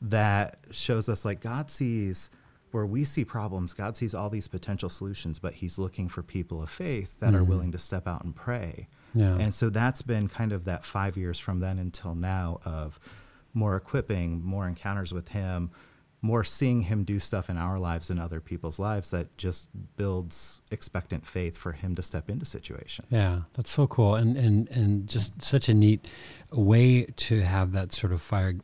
that 0.00 0.58
shows 0.70 1.08
us 1.08 1.24
like 1.24 1.40
God 1.40 1.68
sees 1.68 2.30
where 2.72 2.86
we 2.86 3.04
see 3.04 3.24
problems, 3.24 3.74
God 3.74 3.96
sees 3.96 4.14
all 4.14 4.30
these 4.30 4.48
potential 4.48 4.88
solutions, 4.88 5.38
but 5.38 5.54
he's 5.54 5.78
looking 5.78 6.08
for 6.08 6.22
people 6.22 6.62
of 6.62 6.70
faith 6.70 7.20
that 7.20 7.34
are 7.34 7.38
mm-hmm. 7.38 7.50
willing 7.50 7.72
to 7.72 7.78
step 7.78 8.08
out 8.08 8.24
and 8.24 8.34
pray. 8.34 8.88
Yeah. 9.14 9.36
And 9.36 9.54
so 9.54 9.70
that's 9.70 10.02
been 10.02 10.28
kind 10.28 10.52
of 10.52 10.64
that 10.64 10.84
five 10.84 11.16
years 11.16 11.38
from 11.38 11.60
then 11.60 11.78
until 11.78 12.14
now 12.14 12.60
of 12.64 12.98
more 13.54 13.76
equipping, 13.76 14.42
more 14.42 14.66
encounters 14.66 15.12
with 15.12 15.28
him, 15.28 15.70
more 16.24 16.44
seeing 16.44 16.82
him 16.82 17.02
do 17.02 17.18
stuff 17.18 17.50
in 17.50 17.58
our 17.58 17.78
lives 17.80 18.08
and 18.08 18.20
other 18.20 18.40
people's 18.40 18.78
lives 18.78 19.10
that 19.10 19.36
just 19.36 19.68
builds 19.96 20.60
expectant 20.70 21.26
faith 21.26 21.56
for 21.56 21.72
him 21.72 21.96
to 21.96 22.02
step 22.02 22.30
into 22.30 22.44
situations. 22.46 23.08
Yeah, 23.10 23.40
that's 23.56 23.70
so 23.70 23.86
cool, 23.88 24.14
and 24.14 24.36
and 24.36 24.68
and 24.70 25.08
just 25.08 25.42
such 25.42 25.68
a 25.68 25.74
neat 25.74 26.06
way 26.52 27.04
to 27.16 27.40
have 27.42 27.72
that 27.72 27.92
sort 27.92 28.12
of 28.12 28.22
fire 28.22 28.54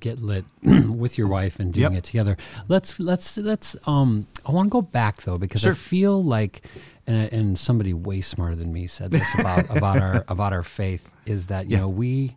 get 0.00 0.20
lit 0.20 0.44
with 0.62 1.18
your 1.18 1.28
wife 1.28 1.60
and 1.60 1.72
doing 1.74 1.92
Yep. 1.92 1.98
it 1.98 2.04
together. 2.04 2.36
Let's 2.68 2.98
let's 2.98 3.36
let's. 3.36 3.76
Um, 3.86 4.26
I 4.46 4.52
want 4.52 4.68
to 4.68 4.70
go 4.70 4.82
back 4.82 5.22
though 5.22 5.38
because 5.38 5.66
I 5.66 5.72
feel 5.72 6.22
like. 6.22 6.62
And, 7.04 7.32
and 7.32 7.58
somebody 7.58 7.92
way 7.92 8.20
smarter 8.20 8.54
than 8.54 8.72
me 8.72 8.86
said 8.86 9.10
this 9.10 9.26
about, 9.40 9.68
about 9.76 10.00
our 10.00 10.24
about 10.28 10.52
our 10.52 10.62
faith 10.62 11.12
is 11.26 11.48
that 11.48 11.66
you 11.66 11.72
Yeah. 11.72 11.80
know 11.80 11.88
we 11.88 12.36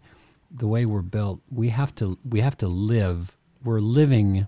the 0.50 0.65
way 0.65 0.88
we're 0.88 1.03
built 1.03 1.39
we 1.51 1.70
have 1.70 1.94
to 1.98 2.17
we 2.27 2.39
have 2.39 2.58
to 2.58 2.67
live 2.67 3.38
we're 3.63 3.79
living 3.79 4.48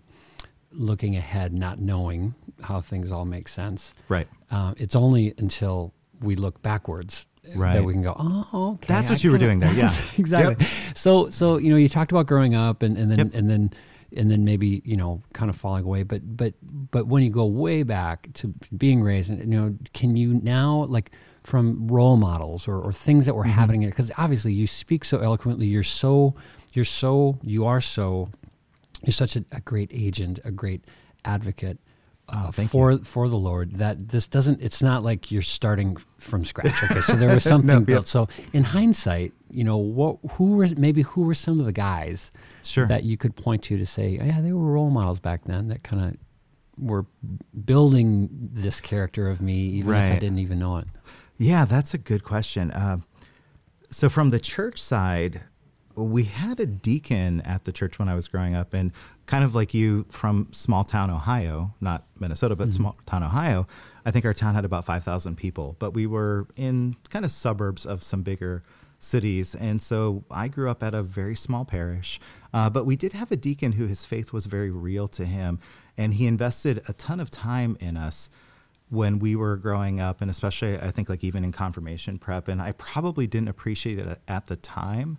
looking 0.71 1.15
ahead 1.15 1.53
not 1.53 1.79
knowing 1.79 2.35
how 2.63 2.79
things 2.81 3.11
all 3.11 3.25
make 3.25 3.47
sense 3.47 3.93
Right. 4.09 4.27
uh, 4.51 4.73
it's 4.77 4.95
only 4.95 5.33
until 5.37 5.93
we 6.21 6.35
look 6.35 6.61
backwards 6.61 7.27
that 7.55 7.83
we 7.85 7.93
can 7.93 8.01
go, 8.01 8.13
oh, 8.19 8.73
okay. 8.73 8.87
That's 8.93 9.09
I 9.09 9.13
what 9.13 9.23
you 9.23 9.31
were 9.31 9.37
doing 9.37 9.61
there, 9.61 9.71
yeah. 9.75 9.89
exactly. 10.17 10.61
So, 10.95 11.29
so 11.29 11.57
you 11.57 11.69
know, 11.69 11.77
you 11.77 11.87
talked 11.87 12.11
about 12.11 12.25
growing 12.27 12.55
up, 12.55 12.83
and, 12.83 12.97
and 12.97 13.09
then 13.09 13.19
Yep. 13.19 13.29
and 13.35 13.49
then 13.49 13.71
and 14.17 14.29
then 14.29 14.43
maybe 14.43 14.81
you 14.83 14.97
know, 14.97 15.21
kind 15.31 15.49
of 15.49 15.55
falling 15.55 15.85
away. 15.85 16.03
But 16.03 16.35
but 16.35 16.55
but 16.91 17.07
when 17.07 17.23
you 17.23 17.29
go 17.29 17.45
way 17.45 17.83
back 17.83 18.27
to 18.33 18.53
being 18.75 19.01
raised, 19.01 19.29
and 19.29 19.39
you 19.39 19.57
know, 19.61 19.77
can 19.93 20.17
you 20.17 20.41
now 20.43 20.83
like 20.89 21.11
from 21.43 21.87
role 21.87 22.17
models 22.17 22.67
or, 22.67 22.75
or 22.81 22.91
things 22.91 23.25
that 23.27 23.33
were 23.33 23.43
Mm-hmm. 23.43 23.51
happening? 23.53 23.85
Because 23.85 24.11
obviously, 24.17 24.51
you 24.51 24.67
speak 24.67 25.05
so 25.05 25.19
eloquently. 25.19 25.67
You're 25.67 25.83
so 25.83 26.35
you're 26.73 26.83
so 26.83 27.39
you 27.43 27.65
are 27.65 27.79
so 27.79 28.27
you're 29.03 29.13
such 29.13 29.35
a, 29.35 29.45
a 29.51 29.61
great 29.61 29.91
agent, 29.93 30.39
a 30.45 30.51
great 30.51 30.85
advocate 31.25 31.79
uh, 32.29 32.47
Oh, 32.47 32.51
for 32.51 32.97
for 32.99 33.29
the 33.29 33.37
Lord. 33.37 33.75
That 33.75 34.09
this 34.09 34.27
doesn't. 34.27 34.61
It's 34.61 34.81
not 34.81 35.01
like 35.03 35.31
you're 35.31 35.41
starting 35.41 35.95
from 36.19 36.43
scratch. 36.43 36.73
Okay, 36.91 36.99
so 36.99 37.13
there 37.15 37.29
was 37.33 37.43
something 37.43 37.67
No, 37.67 37.79
yeah. 37.79 37.85
built. 37.85 38.07
So 38.07 38.27
in 38.51 38.63
hindsight, 38.63 39.31
you 39.49 39.63
know 39.63 39.77
what? 39.77 40.17
Who 40.33 40.57
were 40.57 40.67
maybe 40.75 41.03
who 41.03 41.23
were 41.25 41.33
some 41.35 41.59
of 41.61 41.65
the 41.65 41.71
guys 41.71 42.31
Sure. 42.63 42.85
that 42.87 43.03
you 43.03 43.15
could 43.15 43.35
point 43.37 43.63
to 43.63 43.77
to 43.77 43.85
say, 43.85 44.09
yeah, 44.21 44.41
they 44.41 44.51
were 44.51 44.71
role 44.73 44.89
models 44.89 45.21
back 45.21 45.45
then 45.45 45.69
that 45.69 45.83
kind 45.83 46.03
of 46.03 46.17
were 46.77 47.05
building 47.65 48.29
this 48.31 48.81
character 48.81 49.29
of 49.29 49.41
me, 49.41 49.53
even 49.53 49.93
if 49.93 50.11
I 50.11 50.19
didn't 50.19 50.39
even 50.39 50.59
know 50.59 50.77
it. 50.77 50.85
Yeah, 51.37 51.65
that's 51.65 51.93
a 51.93 51.97
good 51.97 52.23
question. 52.23 52.71
Um, 52.73 53.03
so, 53.89 54.09
from 54.09 54.31
the 54.31 54.39
church 54.39 54.81
side, 54.81 55.43
we 55.97 56.25
had 56.25 56.59
a 56.59 56.65
deacon 56.67 57.41
at 57.41 57.63
the 57.63 57.71
church 57.71 57.97
when 57.97 58.07
I 58.07 58.13
was 58.15 58.27
growing 58.27 58.55
up, 58.55 58.73
and 58.73 58.91
kind 59.25 59.43
of 59.43 59.55
like 59.55 59.73
you 59.73 60.05
from 60.09 60.47
small 60.51 60.83
town 60.83 61.09
Ohio, 61.09 61.73
not 61.81 62.03
Minnesota, 62.19 62.55
but 62.55 62.71
small 62.71 62.95
town 63.05 63.23
Ohio. 63.23 63.67
I 64.05 64.11
think 64.11 64.23
our 64.23 64.33
town 64.33 64.53
had 64.55 64.63
about 64.63 64.85
5,000 64.85 65.35
people, 65.35 65.75
but 65.79 65.93
we 65.93 66.05
were 66.05 66.47
in 66.55 66.95
kind 67.09 67.25
of 67.25 67.31
suburbs 67.31 67.85
of 67.85 68.03
some 68.03 68.21
bigger 68.21 68.63
cities. 68.99 69.55
And 69.55 69.81
so 69.81 70.23
I 70.29 70.47
grew 70.47 70.69
up 70.69 70.83
at 70.83 70.93
a 70.93 71.03
very 71.03 71.35
small 71.35 71.65
parish, 71.65 72.19
uh, 72.53 72.69
but 72.69 72.85
we 72.85 72.95
did 72.95 73.13
have 73.13 73.31
a 73.31 73.35
deacon 73.35 73.73
who 73.73 73.87
his 73.87 74.05
faith 74.05 74.31
was 74.31 74.45
very 74.45 74.71
real 74.71 75.07
to 75.09 75.25
him, 75.25 75.59
and 75.97 76.13
he 76.13 76.27
invested 76.27 76.81
a 76.87 76.93
ton 76.93 77.19
of 77.19 77.31
time 77.31 77.75
in 77.79 77.97
us 77.97 78.29
when 78.89 79.19
we 79.19 79.35
were 79.35 79.57
growing 79.57 79.99
up 79.99 80.21
and 80.21 80.31
especially 80.31 80.77
i 80.77 80.89
think 80.89 81.09
like 81.09 81.21
even 81.21 81.43
in 81.43 81.51
confirmation 81.51 82.17
prep 82.17 82.47
and 82.47 82.61
i 82.61 82.71
probably 82.71 83.27
didn't 83.27 83.49
appreciate 83.49 83.99
it 83.99 84.17
at 84.29 84.45
the 84.45 84.55
time 84.55 85.17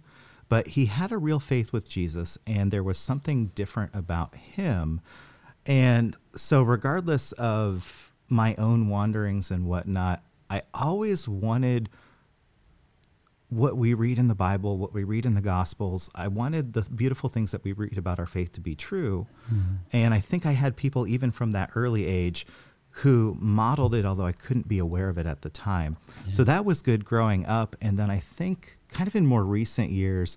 but 0.49 0.69
he 0.69 0.87
had 0.87 1.13
a 1.13 1.19
real 1.19 1.41
faith 1.41 1.73
with 1.73 1.89
jesus 1.89 2.39
and 2.47 2.71
there 2.71 2.83
was 2.83 2.99
something 2.99 3.47
different 3.49 3.95
about 3.95 4.35
him 4.35 5.01
and 5.67 6.17
so 6.35 6.63
regardless 6.63 7.33
of 7.33 8.13
my 8.29 8.55
own 8.57 8.89
wanderings 8.89 9.51
and 9.51 9.67
whatnot 9.67 10.23
i 10.51 10.63
always 10.75 11.29
wanted 11.29 11.89
what 13.51 13.77
we 13.77 13.95
read 13.95 14.19
in 14.19 14.29
the 14.29 14.35
Bible, 14.35 14.77
what 14.77 14.93
we 14.93 15.05
read 15.05 15.25
in 15.25 15.35
the 15.35 15.41
Gospels. 15.41 16.11
I 16.15 16.29
wanted 16.29 16.75
the 16.75 16.83
beautiful 16.95 17.31
things 17.31 17.51
that 17.53 17.65
we 17.65 17.73
read 17.73 17.97
about 17.97 18.19
our 18.19 18.27
faith 18.27 18.53
to 18.53 18.61
be 18.61 18.75
true. 18.75 19.27
Mm-hmm. 19.47 19.75
And 19.93 20.13
I 20.13 20.21
think 20.21 20.45
I 20.45 20.53
had 20.53 20.77
people, 20.77 21.07
even 21.07 21.31
from 21.31 21.53
that 21.53 21.71
early 21.75 22.07
age, 22.07 22.47
who 23.03 23.37
modeled 23.41 23.95
it, 23.95 24.05
although 24.05 24.27
I 24.27 24.33
couldn't 24.33 24.67
be 24.69 24.79
aware 24.79 25.09
of 25.09 25.19
it 25.19 25.27
at 25.27 25.43
the 25.43 25.51
time. 25.51 25.97
So 26.31 26.43
that 26.45 26.65
was 26.65 26.83
good 26.83 27.05
growing 27.05 27.47
up. 27.47 27.77
And 27.81 27.99
then 27.99 28.11
I 28.11 28.19
think, 28.19 28.79
kind 28.89 29.07
of 29.07 29.15
in 29.15 29.25
more 29.27 29.45
recent 29.45 29.91
years, 29.91 30.37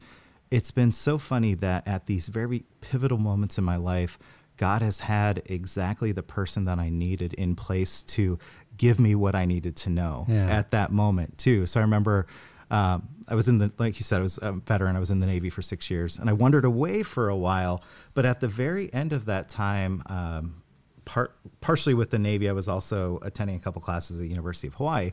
it's 0.51 0.72
been 0.72 0.91
so 0.91 1.18
funny 1.18 1.53
that 1.56 1.88
at 1.88 2.06
these 2.06 2.27
very 2.27 2.63
pivotal 2.82 3.18
moments 3.18 3.58
in 3.58 3.63
my 3.63 3.77
life, 3.77 4.20
God 4.58 4.82
has 4.82 5.00
had 5.01 5.41
exactly 5.46 6.12
the 6.12 6.22
person 6.24 6.65
that 6.65 6.77
I 6.77 6.89
needed 6.89 7.34
in 7.34 7.56
place 7.56 8.03
to 8.03 8.38
give 8.77 9.00
me 9.00 9.15
what 9.15 9.34
I 9.34 9.46
needed 9.46 9.75
to 9.77 9.89
know 9.89 10.25
Yeah. 10.30 10.46
at 10.46 10.72
that 10.72 10.91
moment, 10.91 11.38
too. 11.38 11.65
So 11.65 11.80
I 11.80 11.84
remember 11.84 12.27
um, 12.70 13.08
I 13.27 13.36
was 13.36 13.48
in 13.48 13.58
the, 13.58 13.72
like 13.80 13.98
you 14.00 14.03
said, 14.03 14.20
I 14.20 14.24
was 14.24 14.39
a 14.41 14.51
veteran. 14.53 14.96
I 14.96 15.00
was 15.00 15.10
in 15.12 15.20
the 15.20 15.25
Navy 15.25 15.50
for 15.50 15.62
six 15.62 15.89
years 15.89 16.20
and 16.20 16.30
I 16.30 16.34
wandered 16.34 16.63
away 16.63 17.01
for 17.03 17.27
a 17.27 17.36
while. 17.36 17.84
But 18.13 18.25
at 18.25 18.39
the 18.39 18.48
very 18.48 18.94
end 18.94 19.13
of 19.13 19.25
that 19.25 19.50
time, 19.50 20.03
um, 20.06 20.61
part, 21.05 21.36
partially 21.62 21.93
with 21.93 22.12
the 22.12 22.20
Navy, 22.20 22.50
I 22.50 22.53
was 22.53 22.67
also 22.67 23.20
attending 23.22 23.55
a 23.55 23.60
couple 23.60 23.81
classes 23.81 24.17
at 24.17 24.22
the 24.22 24.29
University 24.29 24.67
of 24.67 24.75
Hawaii. 24.75 25.12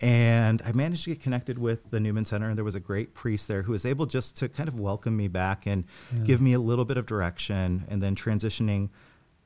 And 0.00 0.60
I 0.66 0.72
managed 0.72 1.04
to 1.04 1.10
get 1.10 1.20
connected 1.20 1.56
with 1.56 1.90
the 1.90 2.00
Newman 2.00 2.24
Center, 2.24 2.48
and 2.48 2.58
there 2.58 2.64
was 2.64 2.74
a 2.74 2.80
great 2.80 3.14
priest 3.14 3.46
there 3.46 3.62
who 3.62 3.72
was 3.72 3.86
able 3.86 4.06
just 4.06 4.36
to 4.38 4.48
kind 4.48 4.68
of 4.68 4.80
welcome 4.80 5.16
me 5.16 5.28
back 5.28 5.66
and 5.66 5.84
give 6.24 6.40
me 6.40 6.52
a 6.52 6.58
little 6.58 6.84
bit 6.84 6.96
of 6.96 7.06
direction. 7.06 7.84
And 7.88 8.02
then 8.02 8.16
transitioning 8.16 8.90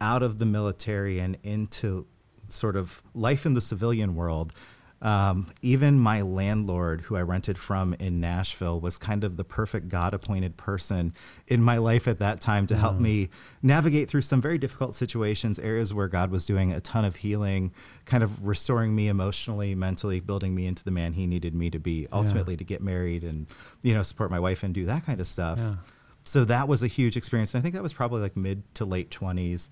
out 0.00 0.23
of 0.23 0.38
the 0.38 0.47
military 0.47 1.18
and 1.18 1.37
into 1.42 2.07
sort 2.49 2.76
of 2.76 3.02
life 3.14 3.45
in 3.45 3.54
the 3.54 3.61
civilian 3.61 4.14
world. 4.14 4.54
Um, 5.00 5.47
even 5.62 5.99
my 5.99 6.23
landlord, 6.23 7.02
who 7.02 7.14
I 7.17 7.23
rented 7.23 7.57
from 7.57 7.95
in 7.95 8.21
Nashville, 8.21 8.81
was 8.81 8.99
kind 8.99 9.23
of 9.23 9.37
the 9.37 9.45
perfect 9.45 9.88
God 9.88 10.12
appointed 10.12 10.57
person 10.57 11.14
in 11.47 11.62
my 11.62 11.76
life 11.76 12.09
at 12.09 12.19
that 12.19 12.40
time 12.40 12.67
to 12.67 12.76
help 12.76 12.99
me 12.99 13.28
navigate 13.62 14.09
through 14.09 14.23
some 14.23 14.43
very 14.43 14.59
difficult 14.59 14.97
situations, 14.97 15.61
areas 15.61 15.95
where 15.95 16.09
God 16.09 16.33
was 16.33 16.47
doing 16.47 16.73
a 16.73 16.81
ton 16.81 17.05
of 17.05 17.17
healing, 17.17 17.73
kind 18.07 18.25
of 18.25 18.45
restoring 18.47 18.97
me 18.97 19.07
emotionally, 19.07 19.75
mentally, 19.76 20.19
building 20.19 20.55
me 20.55 20.67
into 20.67 20.83
the 20.83 20.90
man 20.90 21.12
he 21.12 21.28
needed 21.28 21.55
me 21.55 21.71
to 21.71 21.78
be, 21.78 22.09
ultimately 22.12 22.57
to 22.57 22.64
get 22.64 22.83
married 22.83 23.23
and, 23.23 23.47
you 23.83 23.95
know, 23.95 24.02
support 24.02 24.33
my 24.33 24.40
wife 24.40 24.64
and 24.64 24.75
do 24.75 24.85
that 24.87 25.07
kind 25.07 25.21
of 25.21 25.28
stuff. 25.28 25.59
Yeah. 25.61 25.76
So 26.23 26.45
that 26.45 26.67
was 26.67 26.83
a 26.83 26.88
huge 26.88 27.17
experience. 27.17 27.55
And 27.55 27.61
I 27.61 27.62
think 27.62 27.75
that 27.75 27.83
was 27.83 27.93
probably 27.93 28.21
like 28.21 28.37
mid 28.37 28.62
to 28.75 28.85
late 28.85 29.11
20s. 29.11 29.71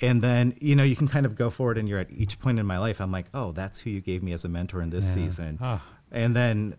And 0.00 0.22
then, 0.22 0.54
you 0.60 0.74
know, 0.76 0.82
you 0.82 0.96
can 0.96 1.08
kind 1.08 1.24
of 1.26 1.36
go 1.36 1.50
forward 1.50 1.78
and 1.78 1.88
you're 1.88 2.00
at 2.00 2.10
each 2.10 2.40
point 2.40 2.58
in 2.58 2.66
my 2.66 2.78
life, 2.78 3.00
I'm 3.00 3.12
like, 3.12 3.26
oh, 3.32 3.52
that's 3.52 3.80
who 3.80 3.90
you 3.90 4.00
gave 4.00 4.22
me 4.22 4.32
as 4.32 4.44
a 4.44 4.48
mentor 4.48 4.80
in 4.82 4.90
this 4.90 5.06
Yeah. 5.06 5.14
season. 5.24 5.58
And 6.10 6.34
then 6.34 6.76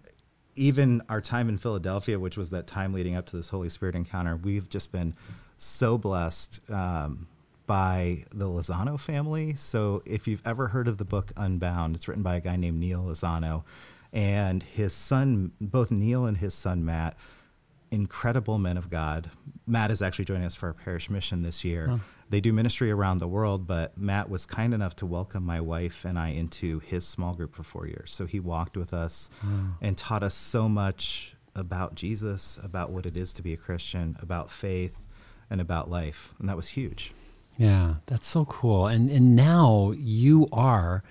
even 0.56 1.02
our 1.10 1.22
time 1.22 1.50
in 1.50 1.58
Philadelphia, 1.58 2.20
which 2.20 2.38
was 2.38 2.50
that 2.52 2.68
time 2.68 2.94
leading 2.94 3.16
up 3.16 3.26
to 3.28 3.36
this 3.38 3.50
Holy 3.50 3.70
Spirit 3.70 3.96
encounter, 3.96 4.36
we've 4.36 4.70
just 4.70 4.92
been 4.92 5.14
so 5.58 5.98
blessed 5.98 6.60
um, 6.70 7.28
by 7.66 8.26
the 8.32 8.48
Lozano 8.50 9.00
family. 9.00 9.56
So 9.56 10.02
if 10.06 10.28
you've 10.28 10.42
ever 10.46 10.68
heard 10.70 10.88
of 10.88 10.98
the 10.98 11.06
book 11.06 11.32
Unbound, 11.38 11.96
it's 11.96 12.08
written 12.08 12.24
by 12.24 12.36
a 12.36 12.42
guy 12.42 12.56
named 12.58 12.80
Neal 12.80 13.04
Lozano. 13.04 13.64
And 14.14 14.64
his 14.64 14.94
son, 14.94 15.52
both 15.60 15.92
Neal 15.92 16.26
and 16.26 16.38
his 16.38 16.54
son 16.54 16.86
Matt, 16.86 17.18
incredible 17.92 18.58
men 18.58 18.78
of 18.78 18.90
God. 18.90 19.32
Matt 19.68 19.92
is 19.92 20.02
actually 20.02 20.26
joining 20.26 20.46
us 20.46 20.56
for 20.56 20.68
our 20.68 20.74
parish 20.74 21.10
mission 21.10 21.44
this 21.44 21.64
year. 21.64 21.88
They 22.30 22.42
do 22.42 22.52
ministry 22.52 22.90
around 22.90 23.20
the 23.20 23.28
world, 23.28 23.68
but 23.68 23.98
Matt 23.98 24.30
was 24.30 24.46
kind 24.46 24.74
enough 24.74 24.96
to 24.98 25.06
welcome 25.06 25.46
my 25.46 25.62
wife 25.62 26.06
and 26.06 26.18
I 26.18 26.30
into 26.30 26.80
his 26.80 27.06
small 27.06 27.34
group 27.34 27.54
for 27.54 27.64
four 27.64 27.88
years. 27.88 28.12
So 28.12 28.26
he 28.26 28.40
walked 28.40 28.76
with 28.76 28.94
us 28.94 29.30
hmm. 29.42 29.72
and 29.80 29.96
taught 29.96 30.24
us 30.24 30.34
so 30.34 30.68
much 30.68 31.36
about 31.56 31.96
Jesus, 31.96 32.60
about 32.64 32.92
what 32.92 33.06
it 33.06 33.16
is 33.16 33.32
to 33.34 33.42
be 33.42 33.54
a 33.54 33.58
Christian, 33.58 34.18
about 34.20 34.52
faith, 34.52 35.08
and 35.50 35.62
about 35.62 35.90
life. 35.90 36.34
And 36.40 36.50
that 36.50 36.56
was 36.56 36.70
huge. 36.70 37.14
Yeah, 37.58 37.96
that's 38.08 38.28
so 38.28 38.46
cool. 38.46 38.88
And 38.88 39.10
and 39.10 39.36
now 39.36 39.94
you 39.96 40.48
are, 40.52 41.04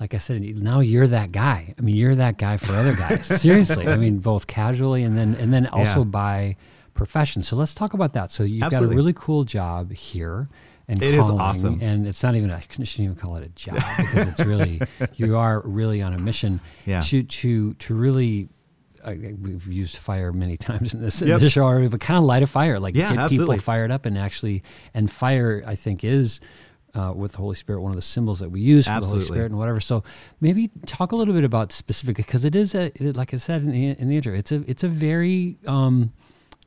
like 0.00 0.14
I 0.14 0.18
said, 0.18 0.40
now 0.42 0.80
you're 0.80 1.06
that 1.08 1.32
guy. 1.32 1.74
I 1.78 1.82
mean, 1.82 1.96
you're 1.96 2.14
that 2.14 2.38
guy 2.38 2.56
for 2.56 2.72
other 2.72 2.94
guys. 2.94 3.26
Seriously, 3.42 3.86
I 3.88 3.96
mean, 3.96 4.18
both 4.18 4.46
casually 4.46 5.02
and 5.02 5.18
then 5.18 5.34
and 5.34 5.52
then 5.52 5.66
also 5.66 6.00
Yeah. 6.00 6.04
by 6.04 6.56
profession. 6.94 7.42
So 7.42 7.56
let's 7.56 7.74
talk 7.74 7.94
about 7.94 8.12
that. 8.14 8.30
So 8.30 8.42
you've 8.44 8.62
Absolutely. 8.62 8.88
got 8.88 8.92
a 8.94 8.96
really 8.96 9.12
cool 9.14 9.44
job 9.44 9.92
here. 9.92 10.46
And 10.88 11.02
It 11.02 11.14
is 11.14 11.20
calling, 11.20 11.40
awesome. 11.40 11.78
and 11.80 12.06
it's 12.06 12.22
not 12.22 12.34
even. 12.34 12.50
I 12.50 12.60
shouldn't 12.70 12.98
even 13.00 13.14
call 13.14 13.36
it 13.36 13.44
a 13.44 13.48
job 13.50 13.76
because 13.76 14.28
it's 14.28 14.44
really 14.44 14.80
you 15.16 15.36
are 15.38 15.60
really 15.64 16.02
on 16.02 16.12
a 16.12 16.18
mission 16.18 16.60
Yeah. 16.86 17.00
to 17.02 17.22
to 17.22 17.74
to 17.74 17.94
really. 17.94 18.48
I, 19.04 19.34
we've 19.40 19.66
used 19.66 19.96
fire 19.96 20.32
many 20.32 20.56
times 20.68 20.94
in 20.94 21.00
this, 21.00 21.22
in 21.22 21.28
Yep. 21.28 21.40
this 21.40 21.52
show 21.54 21.64
already, 21.64 21.88
but 21.88 21.98
kind 21.98 22.18
of 22.18 22.22
light 22.24 22.44
a 22.44 22.46
fire, 22.46 22.78
like 22.78 22.94
Yeah, 22.94 23.10
get 23.12 23.18
absolutely. 23.18 23.56
people 23.56 23.62
fired 23.64 23.90
up 23.90 24.06
and 24.06 24.16
actually 24.16 24.62
and 24.94 25.10
fire 25.10 25.60
i 25.66 25.74
think 25.74 26.04
is 26.04 26.40
uh, 26.94 27.12
with 27.16 27.32
the 27.32 27.38
Holy 27.38 27.54
Spirit, 27.56 27.80
one 27.80 27.90
of 27.90 27.96
the 27.96 28.02
symbols 28.02 28.38
that 28.40 28.50
we 28.50 28.60
use 28.60 28.84
for 28.86 28.92
Absolutely. 28.92 29.20
the 29.20 29.26
Holy 29.26 29.34
Spirit 29.38 29.46
and 29.50 29.58
whatever. 29.58 29.80
So 29.80 30.04
maybe 30.40 30.70
talk 30.86 31.10
a 31.12 31.16
little 31.16 31.32
bit 31.34 31.42
about 31.42 31.72
specifically 31.72 32.22
because 32.22 32.44
it 32.44 32.54
is 32.54 32.74
a 32.76 32.92
it, 33.02 33.16
like 33.16 33.32
I 33.32 33.38
said 33.38 33.62
in 33.62 33.70
the, 33.70 33.88
in 33.98 34.08
the 34.08 34.16
intro, 34.16 34.34
it's 34.34 34.52
a 34.52 34.62
it's 34.70 34.84
a 34.84 34.88
very 34.88 35.56
um, 35.66 36.12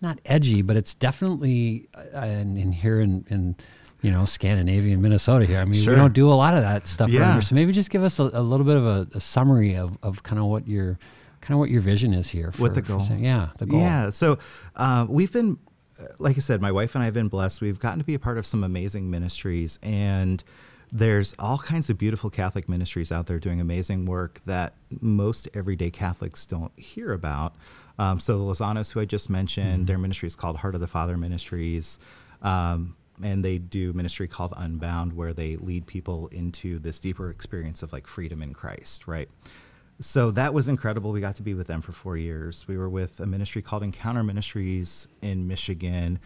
not 0.05 0.19
edgy, 0.25 0.61
but 0.61 0.77
it's 0.77 0.93
definitely 0.95 1.87
uh, 2.15 2.19
in, 2.25 2.57
in 2.57 2.71
here 2.71 2.99
in, 3.01 3.25
in 3.29 3.55
you 4.01 4.11
know 4.11 4.25
Scandinavian 4.25 5.01
Minnesota 5.01 5.45
here. 5.45 5.59
I 5.59 5.65
mean, 5.65 5.81
Sure. 5.81 5.93
we 5.93 5.99
don't 5.99 6.13
do 6.13 6.29
a 6.31 6.35
lot 6.35 6.53
of 6.55 6.61
that 6.61 6.87
stuff. 6.87 7.07
around 7.09 7.15
Yeah. 7.19 7.33
here. 7.33 7.41
So 7.41 7.55
maybe 7.55 7.71
just 7.71 7.89
give 7.89 8.03
us 8.03 8.19
a, 8.19 8.23
a 8.33 8.41
little 8.41 8.65
bit 8.65 8.77
of 8.77 8.85
a, 8.85 9.07
a 9.15 9.19
summary 9.19 9.75
of, 9.75 9.97
of 10.03 10.23
kind 10.23 10.39
of 10.39 10.45
what 10.45 10.67
your 10.67 10.97
kind 11.41 11.53
of 11.55 11.59
what 11.59 11.69
your 11.69 11.81
vision 11.81 12.13
is 12.13 12.29
here. 12.29 12.51
For, 12.51 12.61
What 12.63 12.75
the 12.75 12.81
for 12.81 12.93
goal? 12.93 12.99
saying- 13.01 13.23
yeah, 13.23 13.49
the 13.57 13.65
goal. 13.65 13.79
Yeah. 13.79 14.09
So 14.11 14.37
uh, 14.75 15.05
we've 15.09 15.31
been, 15.31 15.57
uh, 15.99 16.05
like 16.19 16.37
I 16.37 16.39
said, 16.39 16.61
my 16.61 16.71
wife 16.71 16.95
and 16.95 17.01
I 17.01 17.05
have 17.05 17.13
been 17.13 17.27
blessed. 17.27 17.61
We've 17.61 17.79
gotten 17.79 17.99
to 17.99 18.05
be 18.05 18.13
a 18.15 18.19
part 18.19 18.37
of 18.37 18.45
some 18.45 18.63
amazing 18.63 19.09
ministries, 19.11 19.77
and 19.83 20.43
there's 20.91 21.35
all 21.39 21.57
kinds 21.57 21.89
of 21.89 21.97
beautiful 21.97 22.29
Catholic 22.29 22.69
ministries 22.69 23.11
out 23.11 23.25
there 23.27 23.39
doing 23.39 23.59
amazing 23.59 24.05
work 24.05 24.39
that 24.45 24.73
most 25.01 25.47
everyday 25.53 25.89
Catholics 25.91 26.45
don't 26.45 26.71
hear 26.79 27.11
about. 27.11 27.53
Um, 27.97 28.19
so 28.19 28.37
the 28.37 28.43
Lozanos, 28.43 28.91
who 28.93 28.99
I 28.99 29.05
just 29.05 29.29
mentioned, 29.29 29.87
their 29.87 29.97
ministry 29.97 30.27
is 30.27 30.35
called 30.35 30.57
Heart 30.57 30.75
of 30.75 30.81
the 30.81 30.87
Father 30.87 31.17
Ministries. 31.17 31.99
Um, 32.41 32.95
and 33.23 33.45
they 33.45 33.57
do 33.57 33.93
ministry 33.93 34.27
called 34.27 34.53
Unbound, 34.57 35.13
where 35.13 35.31
they 35.33 35.55
lead 35.55 35.87
people 35.87 36.27
into 36.27 36.79
this 36.79 36.99
deeper 36.99 37.29
experience 37.29 37.81
of 37.81 37.93
like 37.93 38.07
freedom 38.07 38.41
in 38.41 38.53
Christ, 38.53 39.07
right? 39.07 39.29
so 40.01 40.31
that 40.31 40.53
was 40.53 40.67
incredible. 40.67 41.11
We 41.11 41.21
got 41.21 41.35
to 41.35 41.43
be 41.43 41.53
with 41.53 41.67
them 41.67 41.81
for 41.81 41.91
four 41.91 42.17
years. 42.17 42.67
We 42.67 42.77
were 42.77 42.89
with 42.89 43.19
a 43.19 43.25
ministry 43.25 43.61
called 43.61 43.83
Encounter 43.83 44.23
Ministries 44.23 45.07
in 45.21 45.47
Michigan, 45.47 46.19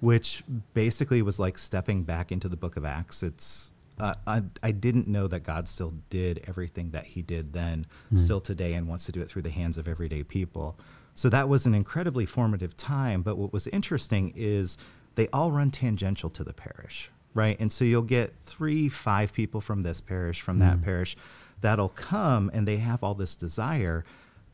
which 0.00 0.42
basically 0.74 1.22
was 1.22 1.38
like 1.38 1.56
stepping 1.56 2.02
back 2.02 2.32
into 2.32 2.48
the 2.48 2.56
book 2.56 2.76
of 2.76 2.84
Acts. 2.84 3.22
It's 3.22 3.70
uh, 4.00 4.14
I, 4.26 4.42
I 4.62 4.72
didn't 4.72 5.06
know 5.06 5.28
that 5.28 5.40
God 5.40 5.68
still 5.68 5.92
did 6.10 6.42
everything 6.48 6.90
that 6.90 7.06
he 7.06 7.22
did 7.22 7.52
then, 7.52 7.86
still 8.14 8.40
today, 8.40 8.72
and 8.72 8.88
wants 8.88 9.06
to 9.06 9.12
do 9.12 9.20
it 9.20 9.28
through 9.28 9.42
the 9.42 9.50
hands 9.50 9.78
of 9.78 9.86
everyday 9.86 10.24
people. 10.24 10.76
So 11.14 11.28
that 11.28 11.48
was 11.48 11.66
an 11.66 11.74
incredibly 11.74 12.26
formative 12.26 12.76
time. 12.76 13.22
But 13.22 13.36
what 13.36 13.52
was 13.52 13.66
interesting 13.68 14.32
is 14.34 14.78
they 15.14 15.28
all 15.28 15.52
run 15.52 15.70
tangential 15.70 16.30
to 16.30 16.44
the 16.44 16.54
parish, 16.54 17.10
right? 17.34 17.58
And 17.60 17.72
so 17.72 17.84
you'll 17.84 18.02
get 18.02 18.36
three, 18.36 18.88
five 18.88 19.32
people 19.32 19.60
from 19.60 19.82
this 19.82 20.00
parish, 20.00 20.40
from 20.40 20.58
that 20.60 20.78
hmm. 20.78 20.84
parish 20.84 21.16
that'll 21.60 21.88
come 21.88 22.50
and 22.52 22.66
they 22.66 22.78
have 22.78 23.02
all 23.02 23.14
this 23.14 23.36
desire, 23.36 24.04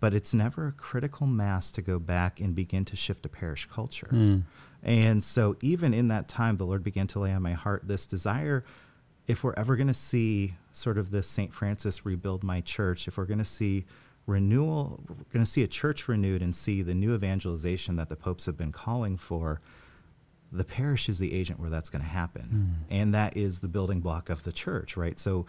but 0.00 0.14
it's 0.14 0.32
never 0.32 0.68
a 0.68 0.72
critical 0.72 1.26
mass 1.26 1.72
to 1.72 1.82
go 1.82 1.98
back 1.98 2.40
and 2.40 2.54
begin 2.54 2.84
to 2.84 2.96
shift 2.96 3.26
a 3.26 3.28
parish 3.28 3.66
culture. 3.66 4.08
Hmm. 4.08 4.40
And 4.82 5.24
so, 5.24 5.56
even 5.60 5.92
in 5.92 6.06
that 6.08 6.28
time, 6.28 6.56
the 6.56 6.64
Lord 6.64 6.84
began 6.84 7.08
to 7.08 7.18
lay 7.18 7.32
on 7.32 7.42
my 7.42 7.54
heart 7.54 7.88
this 7.88 8.06
desire. 8.06 8.64
If 9.26 9.42
we're 9.42 9.54
ever 9.56 9.74
going 9.74 9.88
to 9.88 9.94
see 9.94 10.54
sort 10.70 10.98
of 10.98 11.10
this 11.10 11.26
St. 11.26 11.52
Francis 11.52 12.06
rebuild 12.06 12.44
my 12.44 12.60
church, 12.60 13.08
if 13.08 13.18
we're 13.18 13.24
going 13.24 13.40
to 13.40 13.44
see 13.44 13.86
renewal, 14.28 15.00
we're 15.08 15.16
going 15.32 15.44
to 15.44 15.50
see 15.50 15.62
a 15.62 15.68
church 15.68 16.06
renewed 16.06 16.42
and 16.42 16.54
see 16.54 16.82
the 16.82 16.94
new 16.94 17.14
evangelization 17.14 17.96
that 17.96 18.10
the 18.10 18.16
popes 18.16 18.46
have 18.46 18.56
been 18.56 18.72
calling 18.72 19.16
for, 19.16 19.60
the 20.52 20.64
parish 20.64 21.08
is 21.08 21.18
the 21.18 21.34
agent 21.34 21.58
where 21.58 21.70
that's 21.70 21.90
going 21.90 22.02
to 22.02 22.08
happen. 22.08 22.42
Hmm. 22.42 22.94
And 22.94 23.14
that 23.14 23.36
is 23.36 23.60
the 23.60 23.68
building 23.68 24.00
block 24.00 24.28
of 24.28 24.44
the 24.44 24.52
church, 24.52 24.96
right? 24.96 25.18
So 25.18 25.46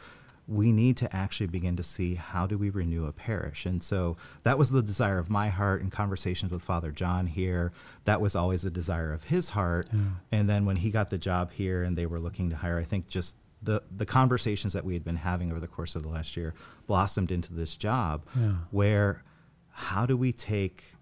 we 0.47 0.71
need 0.71 0.97
to 0.97 1.15
actually 1.15 1.47
begin 1.47 1.75
to 1.75 1.83
see 1.83 2.15
how 2.15 2.47
do 2.47 2.57
we 2.57 2.69
renew 2.69 3.05
a 3.05 3.11
parish. 3.11 3.65
And 3.65 3.83
so 3.83 4.17
that 4.43 4.57
was 4.57 4.71
the 4.71 4.81
desire 4.81 5.19
of 5.19 5.29
my 5.29 5.49
heart 5.49 5.81
in 5.81 5.89
conversations 5.89 6.51
with 6.51 6.63
Father 6.63 6.91
John 6.91 7.27
here. 7.27 7.71
That 8.05 8.19
was 8.19 8.35
always 8.35 8.65
a 8.65 8.71
desire 8.71 9.13
of 9.13 9.25
his 9.25 9.49
heart. 9.49 9.89
And 10.31 10.49
then 10.49 10.65
when 10.65 10.77
he 10.77 10.89
got 10.89 11.11
the 11.11 11.19
job 11.19 11.51
here 11.51 11.83
and 11.83 11.97
they 11.97 12.07
were 12.07 12.19
looking 12.19 12.49
to 12.49 12.55
hire, 12.55 12.79
I 12.79 12.83
think 12.83 13.07
just 13.07 13.35
the, 13.61 13.83
the 13.91 14.05
conversations 14.05 14.73
that 14.73 14.85
we 14.85 14.93
had 14.93 15.03
been 15.03 15.17
having 15.17 15.51
over 15.51 15.59
the 15.59 15.67
course 15.67 15.95
of 15.95 16.03
the 16.03 16.09
last 16.09 16.37
year 16.37 16.53
blossomed 16.87 17.31
into 17.31 17.53
this 17.53 17.75
job 17.77 18.25
Yeah. 18.39 18.53
where 18.71 19.23
how 19.71 20.05
do 20.05 20.15
we 20.17 20.31
take 20.31 20.93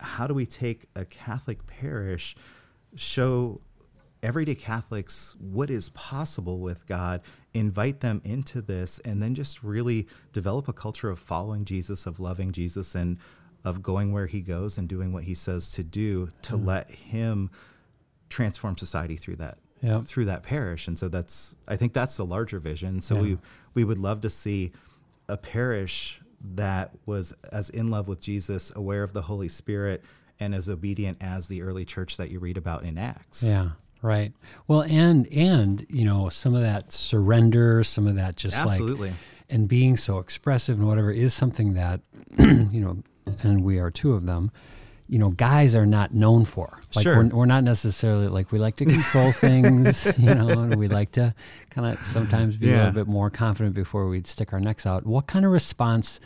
how 0.00 0.26
do 0.26 0.34
we 0.34 0.44
take 0.46 0.86
a 0.96 1.04
Catholic 1.04 1.66
parish, 1.66 2.34
show 2.96 3.60
everyday 4.22 4.54
Catholics 4.54 5.34
what 5.38 5.70
is 5.70 5.88
possible 5.90 6.58
with 6.60 6.86
God, 6.86 7.20
invite 7.54 8.00
them 8.00 8.20
into 8.24 8.60
this, 8.60 8.98
and 9.00 9.22
then 9.22 9.34
just 9.34 9.62
really 9.62 10.06
develop 10.32 10.68
a 10.68 10.72
culture 10.72 11.08
of 11.10 11.18
following 11.18 11.64
Jesus, 11.64 12.06
of 12.06 12.18
loving 12.20 12.52
Jesus, 12.52 12.94
and 12.94 13.18
of 13.64 13.82
going 13.82 14.12
where 14.12 14.26
he 14.26 14.40
goes 14.42 14.76
and 14.76 14.88
doing 14.88 15.12
what 15.12 15.24
he 15.24 15.34
says 15.34 15.70
to 15.70 15.82
do 15.82 16.28
to 16.42 16.56
let 16.56 16.90
him 16.90 17.50
transform 18.28 18.76
society 18.76 19.16
through 19.16 19.36
that 19.36 19.58
Yeah. 19.84 20.00
through 20.00 20.24
that 20.26 20.42
parish 20.42 20.88
and 20.88 20.98
so 20.98 21.08
that's 21.08 21.54
i 21.68 21.76
think 21.76 21.92
that's 21.92 22.16
the 22.16 22.24
larger 22.24 22.58
vision 22.58 23.02
so 23.02 23.16
Yeah. 23.16 23.20
we 23.22 23.38
we 23.74 23.84
would 23.84 23.98
love 23.98 24.20
to 24.22 24.30
see 24.30 24.72
a 25.28 25.36
parish 25.36 26.20
that 26.56 26.90
was 27.06 27.34
as 27.52 27.68
in 27.70 27.90
love 27.90 28.08
with 28.08 28.20
jesus 28.20 28.72
aware 28.74 29.02
of 29.02 29.12
the 29.12 29.22
holy 29.22 29.48
spirit 29.48 30.02
and 30.40 30.54
as 30.54 30.68
obedient 30.68 31.18
as 31.20 31.48
the 31.48 31.60
early 31.62 31.84
church 31.84 32.16
that 32.16 32.30
you 32.30 32.38
read 32.40 32.56
about 32.56 32.82
in 32.84 32.98
acts 32.98 33.42
Yeah, 33.42 33.70
right. 34.02 34.32
Well, 34.66 34.82
and 34.82 35.28
and 35.32 35.86
you 35.88 36.04
know 36.04 36.28
some 36.28 36.54
of 36.54 36.62
that 36.62 36.92
surrender, 36.92 37.84
some 37.84 38.06
of 38.08 38.16
that 38.16 38.34
just 38.36 38.56
Absolutely. 38.56 39.10
like 39.10 39.18
and 39.48 39.68
being 39.68 39.96
so 39.96 40.18
expressive 40.18 40.78
and 40.78 40.88
whatever 40.88 41.10
is 41.12 41.32
something 41.34 41.74
that 41.74 42.00
you 42.38 42.80
know, 42.80 43.02
and 43.44 43.62
we 43.62 43.78
are 43.78 43.90
two 43.92 44.14
of 44.14 44.26
them. 44.26 44.50
You 45.08 45.18
know, 45.18 45.30
guys 45.30 45.74
are 45.74 45.86
not 45.86 46.14
known 46.14 46.44
for. 46.44 46.80
Like 46.96 47.02
Sure. 47.02 47.16
we're, 47.24 47.28
we're 47.28 47.46
not 47.46 47.62
necessarily 47.64 48.28
like 48.28 48.52
we 48.52 48.58
like 48.58 48.76
to 48.76 48.84
control 48.86 49.32
things, 49.46 50.12
you 50.18 50.34
know, 50.34 50.48
and 50.48 50.76
we 50.76 50.88
like 50.88 51.12
to 51.12 51.32
kind 51.70 51.86
of 51.92 52.04
sometimes 52.04 52.56
be 52.56 52.72
a 52.72 52.76
little 52.76 52.92
bit 52.92 53.06
more 53.06 53.28
confident 53.30 53.74
before 53.74 54.08
we'd 54.08 54.26
stick 54.26 54.52
our 54.52 54.60
necks 54.60 54.86
out. 54.86 55.04
What 55.06 55.26
kind 55.26 55.44
of 55.44 55.52
response? 55.52 56.20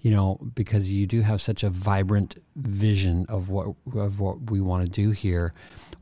you 0.00 0.12
know, 0.12 0.38
because 0.54 0.92
you 0.92 1.08
do 1.08 1.22
have 1.22 1.40
such 1.40 1.64
a 1.64 1.70
vibrant 1.70 2.40
vision 2.54 3.26
of 3.28 3.50
what 3.50 3.74
of 3.96 4.20
what 4.20 4.48
we 4.48 4.60
want 4.60 4.84
to 4.84 4.88
do 4.90 5.10
here. 5.10 5.52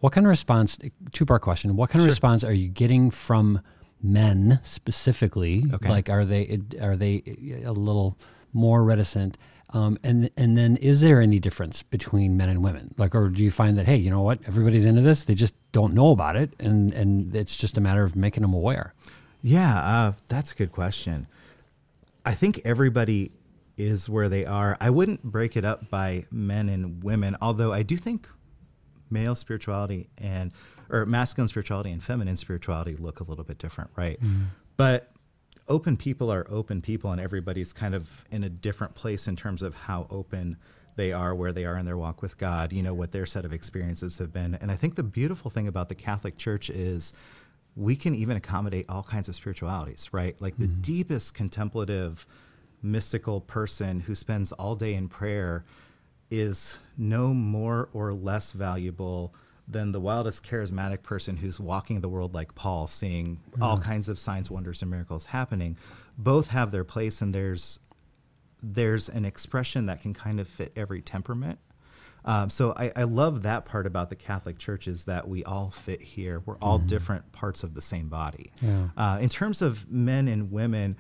What 0.01 0.13
kind 0.13 0.27
of 0.27 0.29
response? 0.29 0.79
Two 1.13 1.25
part 1.25 1.41
question. 1.41 1.77
What 1.77 1.89
kind 1.89 2.03
of 2.03 2.07
response 2.07 2.45
are 2.45 2.53
you 2.53 2.69
getting 2.69 3.11
from 3.11 3.63
men 4.03 4.61
specifically? 4.63 5.65
Okay. 5.73 5.89
Like, 5.89 6.11
are 6.11 6.27
they 6.27 6.59
are 6.81 6.95
they 6.95 7.23
a 7.65 7.73
little 7.73 8.19
more 8.53 8.85
reticent? 8.85 9.39
Um, 9.71 9.97
and 10.05 10.31
and 10.37 10.57
then 10.57 10.77
is 10.77 11.01
there 11.01 11.21
any 11.21 11.39
difference 11.39 11.83
between 11.83 12.37
men 12.37 12.49
and 12.49 12.63
women? 12.63 12.95
Like, 12.97 13.15
or 13.15 13.29
do 13.29 13.43
you 13.43 13.51
find 13.51 13.77
that 13.79 13.87
hey, 13.87 13.97
you 13.97 14.11
know 14.11 14.23
what, 14.23 14.39
everybody's 14.47 14.87
into 14.87 15.03
this, 15.03 15.25
they 15.25 15.35
just 15.35 15.55
don't 15.73 15.93
know 15.93 16.13
about 16.13 16.37
it, 16.37 16.53
and 16.59 16.93
and 16.93 17.35
it's 17.35 17.57
just 17.57 17.77
a 17.77 17.81
matter 17.81 18.05
of 18.05 18.15
making 18.15 18.43
them 18.43 18.55
aware. 18.55 18.95
Yeah, 19.43 19.79
uh, 19.79 20.13
that's 20.29 20.53
a 20.53 20.55
good 20.55 20.73
question. 20.73 21.27
I 22.25 22.35
think 22.35 22.61
everybody 22.65 23.33
is 23.77 24.09
where 24.09 24.29
they 24.29 24.45
are. 24.45 24.77
I 24.81 24.91
wouldn't 24.91 25.23
break 25.23 25.57
it 25.57 25.65
up 25.65 25.91
by 25.91 26.25
men 26.31 26.69
and 26.69 27.03
women, 27.03 27.37
although 27.43 27.73
I 27.73 27.83
do 27.83 27.97
think 27.97 28.29
male 29.11 29.35
spirituality 29.35 30.09
and 30.19 30.53
or 30.91 31.07
masculine 31.07 31.49
spirituality 31.49 31.91
and 31.91 32.03
feminine 32.03 32.37
spirituality 32.37 32.97
look 32.97 33.21
a 33.21 33.25
little 33.25 33.45
bit 33.45 33.59
different, 33.59 33.91
right? 33.97 34.19
But 34.77 35.11
open 35.69 35.97
people 35.97 36.31
are 36.31 36.47
open 36.49 36.81
people 36.81 37.11
and 37.11 37.21
everybody's 37.21 37.73
kind 37.73 37.95
of 37.95 38.25
in 38.31 38.45
a 38.45 38.49
different 38.49 38.95
place 38.95 39.27
in 39.27 39.37
terms 39.37 39.63
of 39.63 39.75
how 39.75 40.07
open 40.11 40.57
they 40.97 41.13
are 41.13 41.35
where 41.35 41.53
they 41.53 41.65
are 41.65 41.77
in 41.77 41.85
their 41.85 41.97
walk 41.97 42.23
with 42.23 42.39
God, 42.39 42.73
you 42.73 42.83
know, 42.83 42.95
what 42.95 43.13
their 43.13 43.27
set 43.27 43.45
of 43.45 43.53
experiences 43.53 44.19
have 44.19 44.33
been. 44.33 44.55
And 44.55 44.71
I 44.71 44.77
think 44.77 44.95
the 44.95 45.03
beautiful 45.03 45.51
thing 45.51 45.69
about 45.69 45.89
the 45.89 45.95
Catholic 45.95 46.39
Church 46.39 46.71
is 46.71 47.13
we 47.77 47.95
can 47.95 48.15
even 48.15 48.37
accommodate 48.37 48.87
all 48.89 49.03
kinds 49.03 49.29
of 49.29 49.35
spiritualities, 49.35 50.09
right? 50.13 50.41
Like 50.41 50.57
the 50.57 50.67
mm-hmm. 50.67 50.81
deepest 50.81 51.35
contemplative, 51.35 52.27
mystical 52.83 53.43
person 53.43 54.01
who 54.01 54.15
spends 54.15 54.53
all 54.53 54.75
day 54.75 54.95
in 54.95 55.09
prayer 55.09 55.65
is 56.31 56.79
no 56.97 57.35
more 57.35 57.91
or 57.93 58.15
less 58.15 58.53
valuable 58.53 59.35
than 59.69 59.93
the 59.93 60.01
wildest 60.01 60.45
charismatic 60.45 61.03
person 61.03 61.39
who's 61.39 61.59
walking 61.59 62.01
the 62.01 62.09
world 62.09 62.35
like 62.35 62.55
Paul, 62.55 62.87
seeing 62.87 63.41
all 63.61 63.79
kinds 63.79 64.09
of 64.09 64.19
signs, 64.19 64.51
wonders, 64.51 64.83
and 64.83 64.91
miracles 64.91 65.27
happening. 65.27 65.77
Both 66.17 66.49
have 66.49 66.71
their 66.71 66.85
place, 66.85 67.21
and 67.21 67.35
there's 67.35 67.81
there's 68.63 69.09
an 69.09 69.25
expression 69.25 69.87
that 69.87 70.01
can 70.01 70.15
kind 70.15 70.41
of 70.41 70.49
fit 70.49 70.73
every 70.77 71.03
temperament. 71.03 71.59
Um, 72.25 72.51
so 72.51 72.75
I, 72.77 72.91
I 72.97 73.03
love 73.05 73.43
that 73.43 73.65
part 73.65 73.87
about 73.87 74.11
the 74.11 74.17
Catholic 74.17 74.59
Church 74.59 74.89
is 74.89 75.05
that 75.05 75.29
we 75.29 75.45
all 75.45 75.71
fit 75.71 76.03
here. 76.03 76.43
We're 76.45 76.59
all 76.59 76.79
different 76.79 77.31
parts 77.31 77.63
of 77.63 77.75
the 77.75 77.83
same 77.83 78.09
body. 78.09 78.51
Yeah. 78.61 78.89
Uh, 78.97 79.19
in 79.21 79.29
terms 79.29 79.63
of 79.63 79.89
men 79.89 80.27
and 80.27 80.51
women, 80.51 80.97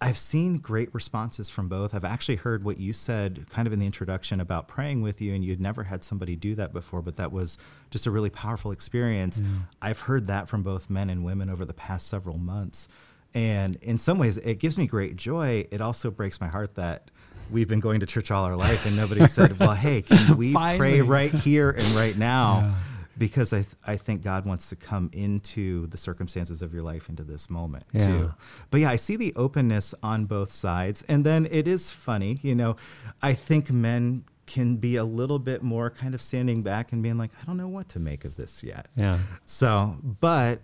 I've 0.00 0.18
seen 0.18 0.58
great 0.58 0.94
responses 0.94 1.48
from 1.48 1.68
both. 1.68 1.94
I've 1.94 2.04
actually 2.04 2.36
heard 2.36 2.64
what 2.64 2.76
you 2.78 2.92
said 2.92 3.46
kind 3.48 3.66
of 3.66 3.72
in 3.72 3.78
the 3.78 3.86
introduction 3.86 4.40
about 4.40 4.68
praying 4.68 5.00
with 5.00 5.22
you, 5.22 5.34
and 5.34 5.42
you'd 5.42 5.60
never 5.60 5.84
had 5.84 6.04
somebody 6.04 6.36
do 6.36 6.54
that 6.56 6.72
before, 6.74 7.00
but 7.00 7.16
that 7.16 7.32
was 7.32 7.56
just 7.90 8.06
a 8.06 8.10
really 8.10 8.28
powerful 8.28 8.72
experience. 8.72 9.40
I've 9.80 10.00
heard 10.00 10.26
that 10.26 10.48
from 10.48 10.62
both 10.62 10.90
men 10.90 11.08
and 11.08 11.24
women 11.24 11.48
over 11.48 11.64
the 11.64 11.72
past 11.74 12.08
several 12.08 12.36
months. 12.36 12.88
And 13.32 13.76
in 13.76 13.98
some 13.98 14.18
ways, 14.18 14.36
it 14.38 14.58
gives 14.58 14.76
me 14.76 14.86
great 14.86 15.16
joy. 15.16 15.66
It 15.70 15.80
also 15.80 16.10
breaks 16.10 16.40
my 16.40 16.48
heart 16.48 16.74
that 16.74 17.10
we've 17.50 17.68
been 17.68 17.80
going 17.80 18.00
to 18.00 18.06
church 18.06 18.30
all 18.30 18.44
our 18.44 18.56
life 18.56 18.86
and 18.86 18.96
nobody 18.96 19.26
said, 19.26 19.58
well, 19.60 19.74
hey, 19.74 20.02
can 20.02 20.36
we 20.36 20.52
Finally. 20.52 20.78
pray 20.78 21.00
right 21.00 21.30
here 21.32 21.70
and 21.70 21.84
right 21.94 22.16
now? 22.18 22.74
Because 23.18 23.52
I, 23.52 23.58
th- 23.62 23.74
I 23.86 23.96
think 23.96 24.22
God 24.22 24.44
wants 24.44 24.68
to 24.70 24.76
come 24.76 25.10
into 25.12 25.86
the 25.88 25.96
circumstances 25.96 26.62
of 26.62 26.72
your 26.74 26.82
life 26.82 27.08
into 27.08 27.24
this 27.24 27.48
moment 27.48 27.84
Yeah. 27.92 28.06
too. 28.06 28.34
But 28.70 28.80
yeah, 28.80 28.90
I 28.90 28.96
see 28.96 29.16
the 29.16 29.32
openness 29.36 29.94
on 30.02 30.26
both 30.26 30.52
sides. 30.52 31.02
And 31.08 31.24
then 31.24 31.46
it 31.50 31.66
is 31.66 31.90
funny, 31.92 32.36
you 32.42 32.54
know, 32.54 32.76
I 33.22 33.32
think 33.32 33.70
men 33.70 34.24
can 34.46 34.76
be 34.76 34.96
a 34.96 35.04
little 35.04 35.38
bit 35.40 35.62
more 35.62 35.90
kind 35.90 36.14
of 36.14 36.22
standing 36.22 36.62
back 36.62 36.92
and 36.92 37.02
being 37.02 37.18
like, 37.18 37.30
I 37.42 37.44
don't 37.46 37.56
know 37.56 37.68
what 37.68 37.88
to 37.90 37.98
make 37.98 38.24
of 38.24 38.36
this 38.36 38.62
yet. 38.62 38.86
Yeah. 38.96 39.18
So, 39.44 39.96
but 40.02 40.60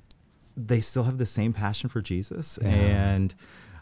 they 0.56 0.80
still 0.80 1.04
have 1.04 1.18
the 1.18 1.26
same 1.26 1.52
passion 1.52 1.88
for 1.88 2.00
Jesus. 2.00 2.58
And 2.58 3.34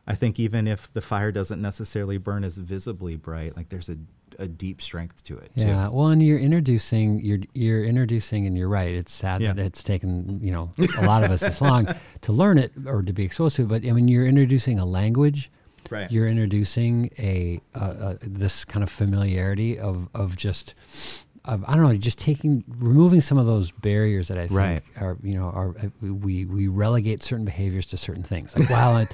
I 0.06 0.14
think 0.14 0.38
even 0.40 0.66
if 0.66 0.90
the 0.92 1.00
fire 1.02 1.30
doesn't 1.32 1.60
necessarily 1.60 2.16
burn 2.16 2.44
as 2.44 2.56
visibly 2.58 3.16
bright, 3.16 3.56
like 3.56 3.68
there's 3.68 3.88
a, 3.90 3.96
a 4.40 4.48
deep 4.48 4.80
strength 4.82 5.22
to 5.24 5.36
it 5.38 5.50
Yeah, 5.54 5.86
too. 5.88 5.92
well, 5.96 6.08
and 6.08 6.22
you're 6.22 6.38
introducing, 6.38 7.20
you're 7.20 7.40
you're 7.54 7.84
introducing, 7.84 8.46
and 8.46 8.56
you're 8.56 8.68
right. 8.68 8.92
It's 8.94 9.12
sad 9.12 9.40
Yeah. 9.42 9.52
that 9.52 9.64
it's 9.66 9.82
taken 9.84 10.40
you 10.42 10.50
know 10.52 10.70
a 10.98 11.04
lot 11.06 11.22
of 11.24 11.30
us 11.30 11.40
this 11.40 11.60
long 11.60 11.86
to 12.22 12.32
learn 12.32 12.58
it 12.58 12.72
or 12.86 13.02
to 13.02 13.12
be 13.12 13.24
exposed 13.24 13.56
to 13.56 13.62
it. 13.62 13.68
But 13.68 13.86
I 13.86 13.92
mean, 13.92 14.08
you're 14.08 14.26
introducing 14.26 14.78
a 14.78 14.84
language. 14.86 15.50
Right. 15.90 16.10
You're 16.10 16.28
introducing 16.28 17.10
a, 17.18 17.60
a, 17.74 17.80
a 17.80 18.18
this 18.22 18.64
kind 18.64 18.82
of 18.82 18.90
familiarity 18.90 19.78
of 19.78 20.08
of 20.14 20.36
just. 20.36 20.74
Of, 21.46 21.64
I 21.66 21.74
don't 21.74 21.84
know, 21.84 21.96
just 21.96 22.18
taking, 22.18 22.62
removing 22.78 23.22
some 23.22 23.38
of 23.38 23.46
those 23.46 23.70
barriers 23.70 24.28
that 24.28 24.36
I 24.36 24.42
think 24.46 24.50
Right. 24.60 24.82
are, 25.00 25.16
you 25.22 25.34
know, 25.34 25.44
are 25.48 25.70
uh, 25.70 25.88
we 26.02 26.44
we 26.44 26.68
relegate 26.68 27.22
certain 27.22 27.46
behaviors 27.46 27.86
to 27.86 27.96
certain 27.96 28.22
things. 28.22 28.54
Like, 28.54 28.68
well, 28.68 28.94
I, 28.98 29.06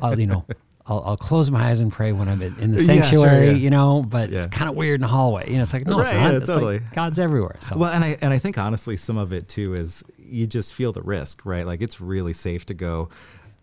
I'll, 0.00 0.12
uh, 0.14 0.16
you 0.16 0.26
know, 0.26 0.46
I'll, 0.86 1.02
I'll 1.04 1.16
close 1.16 1.50
my 1.50 1.62
eyes 1.70 1.80
and 1.80 1.90
pray 1.90 2.12
when 2.12 2.28
I'm 2.28 2.42
in 2.42 2.72
the 2.72 2.82
Yeah, 2.82 3.00
sure, 3.00 3.02
sanctuary, 3.02 3.46
yeah. 3.46 3.52
you 3.54 3.70
know, 3.70 4.02
but 4.02 4.30
Yeah. 4.30 4.44
it's 4.44 4.54
kind 4.56 4.68
of 4.68 4.76
weird 4.76 4.96
in 4.96 5.00
the 5.00 5.06
hallway. 5.08 5.48
You 5.48 5.56
know, 5.56 5.62
it's 5.62 5.72
like, 5.72 5.86
no, 5.86 5.98
it's 6.00 6.12
not. 6.12 6.34
It's 6.34 6.46
totally. 6.46 6.80
like 6.80 6.94
God's 6.94 7.18
everywhere. 7.18 7.56
So, 7.60 7.78
Well, 7.78 7.90
and 7.90 8.04
I 8.04 8.18
and 8.20 8.32
I 8.34 8.38
think 8.38 8.58
honestly, 8.58 8.96
some 8.98 9.16
of 9.16 9.32
it 9.32 9.48
too 9.48 9.72
is 9.74 10.04
you 10.18 10.46
just 10.46 10.74
feel 10.74 10.92
the 10.92 11.00
risk, 11.02 11.46
right? 11.46 11.66
Like 11.66 11.80
it's 11.80 12.00
really 12.00 12.32
safe 12.34 12.66
to 12.66 12.74
go. 12.74 13.08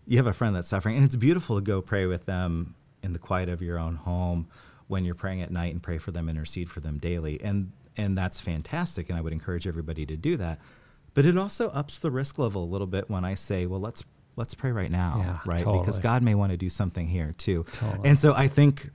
You 0.06 0.16
have 0.16 0.26
a 0.26 0.32
friend 0.32 0.54
that's 0.56 0.68
suffering, 0.68 0.96
and 0.96 1.04
it's 1.04 1.14
beautiful 1.16 1.56
to 1.56 1.62
go 1.62 1.80
pray 1.80 2.06
with 2.06 2.26
them 2.26 2.74
in 3.04 3.12
the 3.12 3.20
quiet 3.20 3.48
of 3.48 3.62
your 3.62 3.78
own 3.78 3.94
home 3.96 4.48
when 4.88 5.04
you're 5.04 5.14
praying 5.14 5.42
at 5.42 5.50
night 5.52 5.72
and 5.72 5.80
pray 5.82 5.98
for 5.98 6.10
them, 6.10 6.28
intercede 6.28 6.68
for 6.68 6.80
them 6.80 6.98
daily, 6.98 7.40
and 7.40 7.70
and 7.96 8.18
that's 8.18 8.40
fantastic. 8.40 9.08
And 9.08 9.16
I 9.16 9.20
would 9.20 9.32
encourage 9.32 9.66
everybody 9.68 10.04
to 10.06 10.16
do 10.16 10.36
that. 10.38 10.58
But 11.14 11.24
it 11.26 11.36
also 11.38 11.68
ups 11.70 11.98
the 12.00 12.10
risk 12.10 12.38
level 12.38 12.64
a 12.64 12.70
little 12.70 12.86
bit 12.86 13.08
when 13.10 13.24
I 13.24 13.34
say, 13.34 13.66
well, 13.66 13.80
let's 13.80 14.02
let's 14.36 14.54
pray 14.54 14.72
right 14.72 14.90
now, 14.90 15.16
Yeah, 15.18 15.38
right? 15.44 15.64
Because. 15.64 15.98
God 15.98 16.22
may 16.22 16.34
want 16.34 16.50
to 16.52 16.56
do 16.56 16.68
something 16.68 17.06
here 17.06 17.32
too. 17.36 17.64
Totally. 17.72 18.08
And 18.08 18.18
so 18.18 18.34
I 18.34 18.48
think 18.48 18.90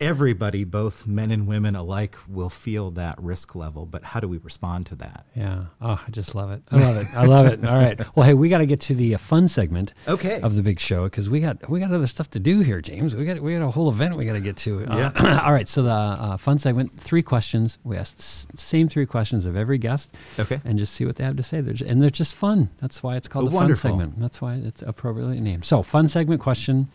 everybody, 0.00 0.64
both 0.64 1.06
men 1.06 1.30
and 1.30 1.46
women 1.46 1.74
alike, 1.74 2.16
will 2.28 2.50
feel 2.50 2.90
that 2.92 3.20
risk 3.20 3.54
level. 3.54 3.86
But 3.86 4.02
how 4.02 4.20
do 4.20 4.28
we 4.28 4.38
respond 4.38 4.86
to 4.86 4.94
that? 4.96 5.26
yeah. 5.34 5.64
Oh, 5.80 6.00
I 6.06 6.10
just 6.10 6.34
love 6.34 6.50
it. 6.50 6.62
I 6.70 6.76
love 6.78 6.96
it. 6.96 7.06
I 7.16 7.24
love 7.24 7.46
it. 7.46 7.64
All 7.66 7.74
right. 7.76 7.98
Well, 8.16 8.26
hey, 8.26 8.34
we 8.34 8.48
got 8.48 8.58
to 8.58 8.66
get 8.66 8.80
to 8.82 8.94
the 8.94 9.14
uh, 9.14 9.18
fun 9.18 9.48
segment 9.48 9.92
Okay. 10.06 10.40
of 10.40 10.54
the 10.56 10.62
big 10.62 10.80
show 10.80 11.04
because 11.04 11.28
we 11.30 11.40
got 11.40 11.68
we 11.68 11.80
got 11.80 11.92
other 11.92 12.06
stuff 12.06 12.30
to 12.30 12.40
do 12.40 12.60
here, 12.60 12.80
James. 12.80 13.14
We 13.16 13.24
got 13.24 13.40
we 13.40 13.52
got 13.54 13.62
a 13.62 13.70
whole 13.70 13.88
event 13.88 14.16
we 14.16 14.24
got 14.24 14.34
to 14.34 14.40
get 14.40 14.56
to. 14.58 14.84
Uh, 14.86 15.40
all 15.44 15.52
right. 15.52 15.68
So 15.68 15.82
the 15.82 15.90
uh, 15.90 16.36
fun 16.36 16.58
segment, 16.58 16.98
three 16.98 17.22
questions. 17.22 17.78
We 17.84 17.96
ask 17.96 18.16
the 18.48 18.56
same 18.56 18.88
three 18.88 19.06
questions 19.06 19.46
of 19.46 19.56
every 19.56 19.78
guest. 19.78 20.12
Okay. 20.38 20.60
And 20.64 20.78
just 20.78 20.94
see 20.94 21.04
what 21.06 21.16
they 21.16 21.24
have 21.24 21.36
to 21.36 21.42
say. 21.42 21.60
They're, 21.60 21.74
ju- 21.74 21.86
and 21.88 22.00
they're 22.00 22.10
just 22.10 22.34
fun. 22.34 22.70
That's 22.80 23.02
why 23.02 23.16
it's 23.16 23.28
called 23.28 23.46
Oh, 23.46 23.48
the 23.50 23.56
wonderful. 23.56 23.90
fun 23.90 23.98
segment. 24.00 24.20
That's 24.20 24.40
why 24.40 24.54
it's 24.54 24.82
appropriately 24.82 25.40
named. 25.40 25.64
So, 25.64 25.82
fun 25.82 26.08
segment 26.08 26.40
question 26.40 26.88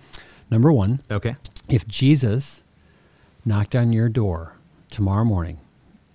number 0.49 0.71
one. 0.71 1.01
Okay. 1.11 1.35
if 1.69 1.87
Jesus 1.87 2.62
knocked 3.45 3.75
on 3.75 3.93
your 3.93 4.09
door 4.09 4.55
tomorrow 4.89 5.25
morning 5.25 5.59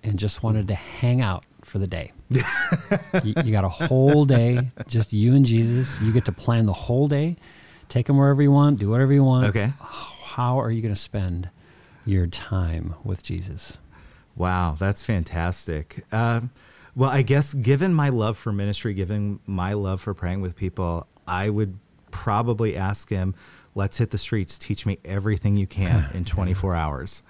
and 0.03 0.19
just 0.19 0.43
wanted 0.43 0.69
to 0.69 0.75
hang 0.75 1.21
out 1.21 1.45
for 1.63 1.79
the 1.79 1.87
day, 1.87 2.13
you, 2.31 3.35
you 3.45 3.53
got 3.53 3.65
a 3.65 3.69
whole 3.69 4.25
day, 4.25 4.71
just 4.87 5.13
you 5.13 5.35
and 5.35 5.45
Jesus. 5.45 6.01
You 6.01 6.13
get 6.13 6.25
to 6.27 6.33
plan 6.33 6.67
the 6.67 6.73
whole 6.73 7.09
day, 7.09 7.37
take 7.89 8.09
him 8.09 8.17
wherever 8.17 8.43
you 8.43 8.51
want, 8.51 8.79
do 8.79 8.89
whatever 8.91 9.13
you 9.13 9.25
want. 9.25 9.47
Okay. 9.47 9.73
How 9.81 10.61
are 10.61 10.71
you 10.71 10.81
going 10.81 10.95
to 10.95 11.01
spend 11.01 11.51
your 12.05 12.27
time 12.27 12.95
with 13.05 13.23
Jesus? 13.23 13.79
Wow, 14.37 14.77
that's 14.79 15.05
fantastic. 15.05 16.05
Um, 16.13 16.51
well, 16.95 17.11
I 17.11 17.23
guess 17.23 17.55
given 17.55 17.93
my 17.93 18.09
love 18.09 18.39
for 18.39 18.53
ministry, 18.53 18.95
given 18.95 19.41
my 19.47 19.73
love 19.75 20.01
for 20.01 20.15
praying 20.15 20.41
with 20.41 20.57
people, 20.57 21.07
I 21.27 21.51
would 21.51 21.79
probably 22.11 22.77
ask 22.77 23.09
him, 23.09 23.35
let's 23.79 23.97
hit 23.97 24.11
the 24.11 24.19
streets, 24.19 24.59
teach 24.59 24.85
me 24.85 24.99
everything 25.05 25.57
you 25.57 25.67
can 25.67 26.05
in 26.15 26.25
24 26.25 26.75
hours. 26.75 27.23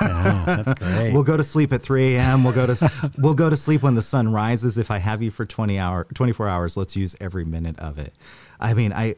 Wow, 0.00 0.44
that's 0.46 0.74
great. 0.78 1.12
We'll 1.12 1.22
go 1.22 1.36
to 1.36 1.44
sleep 1.44 1.72
at 1.74 1.82
3 1.82 2.16
a.m. 2.16 2.42
We'll 2.42 2.54
go 2.54 2.66
to 2.66 3.12
we'll 3.18 3.34
go 3.34 3.50
to 3.50 3.56
sleep 3.56 3.82
when 3.82 3.94
the 3.94 4.02
sun 4.02 4.32
rises. 4.32 4.78
If 4.78 4.90
I 4.90 4.98
have 4.98 5.22
you 5.22 5.30
for 5.30 5.44
20 5.44 5.78
hour 5.78 6.04
24 6.14 6.48
hours, 6.48 6.76
let's 6.76 6.96
use 6.96 7.14
every 7.20 7.44
minute 7.44 7.78
of 7.78 7.98
it. 7.98 8.14
I 8.58 8.72
mean, 8.74 8.92
I 8.92 9.16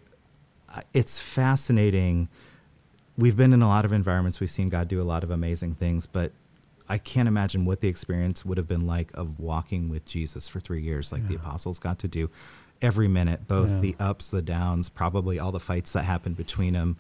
I- 0.69 0.83
it's 0.93 1.21
fascinating. 1.21 2.29
We've 3.17 3.37
been 3.37 3.53
in 3.53 3.63
a 3.63 3.69
lot 3.69 3.85
of 3.85 3.93
environments. 3.93 4.41
We've 4.41 4.51
seen 4.51 4.69
God 4.69 4.89
do 4.89 5.01
a 5.01 5.05
lot 5.05 5.23
of 5.23 5.31
amazing 5.31 5.77
things, 5.77 6.07
but 6.07 6.33
I 6.89 6.99
can't 6.99 7.29
imagine 7.29 7.65
what 7.65 7.81
the 7.81 7.89
experience 7.89 8.45
would 8.45 8.59
have 8.59 8.67
been 8.67 8.87
like 8.87 9.13
of 9.17 9.39
walking 9.39 9.89
with 9.89 10.05
Jesus 10.05 10.49
for 10.49 10.59
three 10.61 10.83
years, 10.83 11.13
like 11.13 11.29
the 11.29 11.37
apostles 11.37 11.79
got 11.79 11.99
to 12.01 12.09
do 12.09 12.29
every 12.83 13.09
minute, 13.09 13.47
both 13.49 13.71
Yeah. 13.71 13.81
the 13.81 13.97
ups, 13.99 14.29
the 14.31 14.43
downs, 14.43 14.89
probably 14.89 15.39
all 15.39 15.53
the 15.53 15.61
fights 15.61 15.93
that 15.93 16.05
happened 16.05 16.37
between 16.37 16.73
them, 16.75 16.97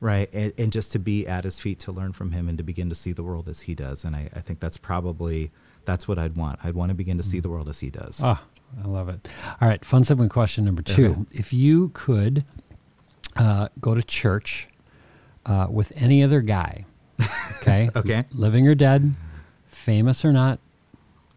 right? 0.00 0.28
And, 0.32 0.52
and 0.56 0.72
just 0.72 0.92
to 0.92 0.98
be 0.98 1.26
at 1.26 1.44
his 1.44 1.60
feet 1.60 1.78
to 1.80 1.92
learn 1.92 2.12
from 2.12 2.32
him 2.32 2.48
and 2.48 2.56
to 2.58 2.64
begin 2.64 2.88
to 2.88 2.94
see 2.94 3.12
the 3.12 3.22
world 3.22 3.48
as 3.48 3.62
he 3.62 3.74
does. 3.74 4.04
And 4.04 4.14
I, 4.16 4.30
I 4.34 4.40
think 4.40 4.60
that's 4.60 4.76
probably 4.78 5.50
that's 5.84 6.08
what 6.08 6.18
I'd 6.18 6.36
want. 6.36 6.60
I'd 6.64 6.74
want 6.74 6.90
to 6.90 6.94
begin 6.94 7.16
to 7.18 7.22
see 7.22 7.40
the 7.40 7.50
world 7.50 7.68
as 7.68 7.80
he 7.80 7.90
does. 7.90 8.20
Ah, 8.24 8.42
I 8.82 8.86
love 8.88 9.08
it. 9.10 9.28
All 9.60 9.68
right, 9.68 9.84
fun 9.84 10.04
segment 10.04 10.30
question 10.30 10.64
number 10.64 10.80
two. 10.82 11.10
Okay. 11.10 11.24
If 11.32 11.52
you 11.52 11.90
could 11.90 12.44
uh, 13.36 13.68
go 13.80 13.94
to 13.94 14.02
church 14.02 14.68
uh, 15.44 15.66
with 15.70 15.92
any 15.96 16.22
other 16.22 16.40
guy, 16.40 16.86
okay, 17.60 17.90
Okay. 17.94 18.24
living 18.32 18.66
or 18.66 18.74
dead, 18.74 19.14
famous 19.66 20.24
or 20.24 20.32
not, 20.32 20.58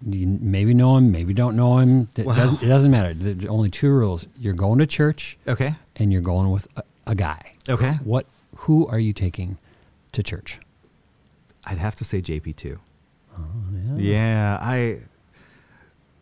you 0.06 0.28
maybe 0.28 0.74
know 0.74 0.98
him, 0.98 1.12
maybe 1.12 1.34
don't 1.34 1.56
know 1.56 1.78
him. 1.80 2.08
It, 2.16 2.26
Wow. 2.26 2.36
doesn't, 2.36 2.64
it 2.64 2.68
doesn't 2.68 2.92
matter. 2.92 3.14
There's 3.14 3.46
only 3.46 3.70
two 3.70 3.90
rules: 3.92 4.28
you're 4.38 4.54
going 4.54 4.78
to 4.80 4.86
church, 4.86 5.38
Okay. 5.48 5.76
and 5.96 6.12
you're 6.12 6.22
going 6.22 6.50
with 6.52 6.68
a, 6.78 6.84
a 7.08 7.16
guy. 7.16 7.54
Okay. 7.70 7.94
What? 8.04 8.26
Who 8.58 8.88
are 8.88 9.00
you 9.00 9.14
taking 9.14 9.58
to 10.12 10.22
church? 10.24 10.60
I'd 11.66 11.78
have 11.80 11.96
to 11.98 12.04
say 12.04 12.22
JP 12.22 12.64
II. 12.66 12.78
yeah. 13.98 14.58
I 14.62 15.02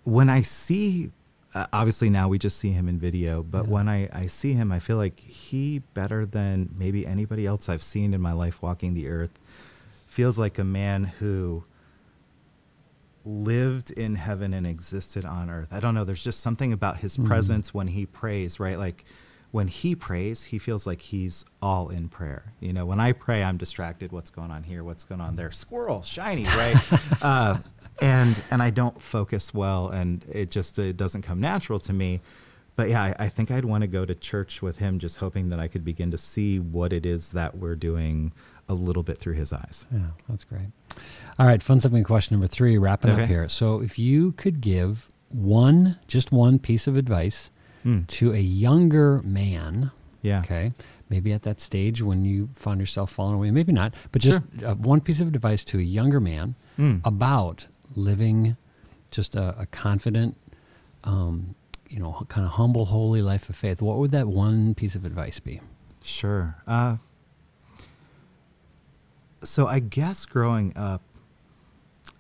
when 0.04 0.30
I 0.30 0.42
see 0.42 1.12
uh, 1.54 1.66
obviously 1.72 2.10
now 2.10 2.28
we 2.28 2.38
just 2.38 2.58
see 2.58 2.72
him 2.72 2.88
in 2.90 3.00
video, 3.00 3.42
but 3.44 3.66
Yeah. 3.66 3.72
when 3.72 3.90
I 3.90 4.10
I 4.14 4.28
see 4.28 4.54
him, 4.54 4.72
I 4.72 4.80
feel 4.80 4.98
like 4.98 5.20
he 5.20 5.80
better 5.94 6.26
than 6.26 6.70
maybe 6.78 7.06
anybody 7.06 7.46
else 7.46 7.70
I've 7.70 7.84
seen 7.84 8.14
in 8.14 8.22
my 8.22 8.32
life 8.34 8.62
walking 8.62 8.94
the 8.94 9.08
earth 9.08 9.40
feels 10.08 10.38
like 10.40 10.58
a 10.60 10.64
man 10.64 11.06
who 11.20 11.64
lived 13.26 13.92
in 13.92 14.16
heaven 14.16 14.54
and 14.54 14.68
existed 14.68 15.26
on 15.26 15.50
earth. 15.50 15.74
I 15.74 15.80
don't 15.80 15.96
know, 15.96 16.04
there's 16.04 16.24
just 16.24 16.40
something 16.40 16.72
about 16.72 16.98
his 16.98 17.18
presence 17.18 17.74
when 17.74 17.88
he 17.88 18.06
prays, 18.06 18.60
right? 18.60 18.78
Like 18.78 19.06
when 19.52 19.68
he 19.68 19.96
prays, 19.96 20.46
he 20.46 20.60
feels 20.60 20.86
like 20.86 21.02
he's 21.02 21.46
all 21.62 21.90
in 21.90 22.10
prayer. 22.10 22.54
You 22.60 22.74
know, 22.74 22.86
when 22.86 23.00
I 23.00 23.14
pray, 23.14 23.44
I'm 23.44 23.58
distracted. 23.58 24.12
What's 24.12 24.30
going 24.30 24.52
on 24.52 24.64
here? 24.64 24.84
What's 24.84 25.06
going 25.06 25.22
on 25.22 25.38
there? 25.38 25.50
Squirrel, 25.52 26.02
shiny, 26.02 26.44
right? 26.44 26.76
uh, 27.22 27.58
and 28.02 28.42
and 28.52 28.62
I 28.62 28.70
don't 28.70 29.02
focus 29.02 29.54
well, 29.54 29.88
and 29.88 30.24
it 30.30 30.52
just 30.52 30.78
it 30.78 30.98
doesn't 30.98 31.22
come 31.22 31.40
natural 31.40 31.80
to 31.80 31.94
me. 31.94 32.20
But 32.76 32.90
yeah, 32.90 33.02
I, 33.02 33.16
I 33.20 33.30
think 33.30 33.52
I'd 33.52 33.64
want 33.64 33.84
to 33.84 33.88
go 33.88 34.04
to 34.06 34.14
church 34.14 34.62
with 34.62 34.80
him, 34.80 35.00
just 35.00 35.20
hoping 35.20 35.50
that 35.50 35.60
I 35.60 35.70
could 35.70 35.86
begin 35.86 36.12
to 36.12 36.18
see 36.18 36.60
what 36.60 36.92
it 36.92 37.06
is 37.06 37.32
that 37.32 37.58
we're 37.58 37.78
doing 37.78 38.34
a 38.68 38.74
little 38.74 39.04
bit 39.04 39.20
through 39.20 39.34
his 39.36 39.54
eyes. 39.54 39.86
Yeah, 39.92 40.00
that's 40.28 40.44
great. 40.44 40.68
All 41.38 41.46
right, 41.46 41.62
fun 41.62 41.80
something 41.82 42.04
question 42.04 42.36
number 42.36 42.48
three, 42.48 42.78
wrapping 42.78 43.12
up 43.12 43.28
here. 43.28 43.48
So, 43.50 43.82
if 43.82 44.00
you 44.00 44.32
could 44.34 44.62
give 44.62 45.08
one, 45.30 46.00
just 46.08 46.32
one 46.32 46.60
piece 46.60 46.88
of 46.88 46.98
advice 46.98 47.52
Mm. 47.84 48.08
to 48.08 48.34
a 48.34 48.40
younger 48.40 49.22
man, 49.24 49.92
Yeah. 50.24 50.40
okay, 50.40 50.74
maybe 51.10 51.32
at 51.34 51.44
that 51.44 51.62
stage 51.62 52.02
when 52.02 52.24
you 52.24 52.50
found 52.56 52.80
yourself 52.80 53.12
falling 53.12 53.36
away, 53.36 53.52
maybe 53.52 53.72
not, 53.72 53.94
but 54.12 54.22
just 54.24 54.42
uh, 54.66 54.74
one 54.74 55.02
piece 55.02 55.20
of 55.22 55.28
advice 55.28 55.64
to 55.66 55.78
a 55.78 55.84
younger 55.84 56.20
man 56.20 56.56
Mm. 56.80 57.02
about 57.06 57.68
living 57.96 58.58
just 59.12 59.36
a, 59.36 59.56
a 59.60 59.66
confident, 59.68 60.36
um, 61.04 61.54
you 61.90 62.00
know, 62.00 62.26
kind 62.28 62.46
of 62.48 62.54
humble, 62.54 62.86
holy 62.86 63.22
life 63.22 63.48
of 63.50 63.56
faith, 63.56 63.82
what 63.84 63.98
would 63.98 64.10
that 64.12 64.28
one 64.28 64.74
piece 64.74 64.96
of 64.96 65.06
advice 65.06 65.40
be? 65.40 65.62
Sure. 66.04 66.56
Uh, 66.66 66.98
so 69.46 69.68
I 69.68 69.80
guess 69.80 70.26
growing 70.26 70.74
up, 70.76 71.02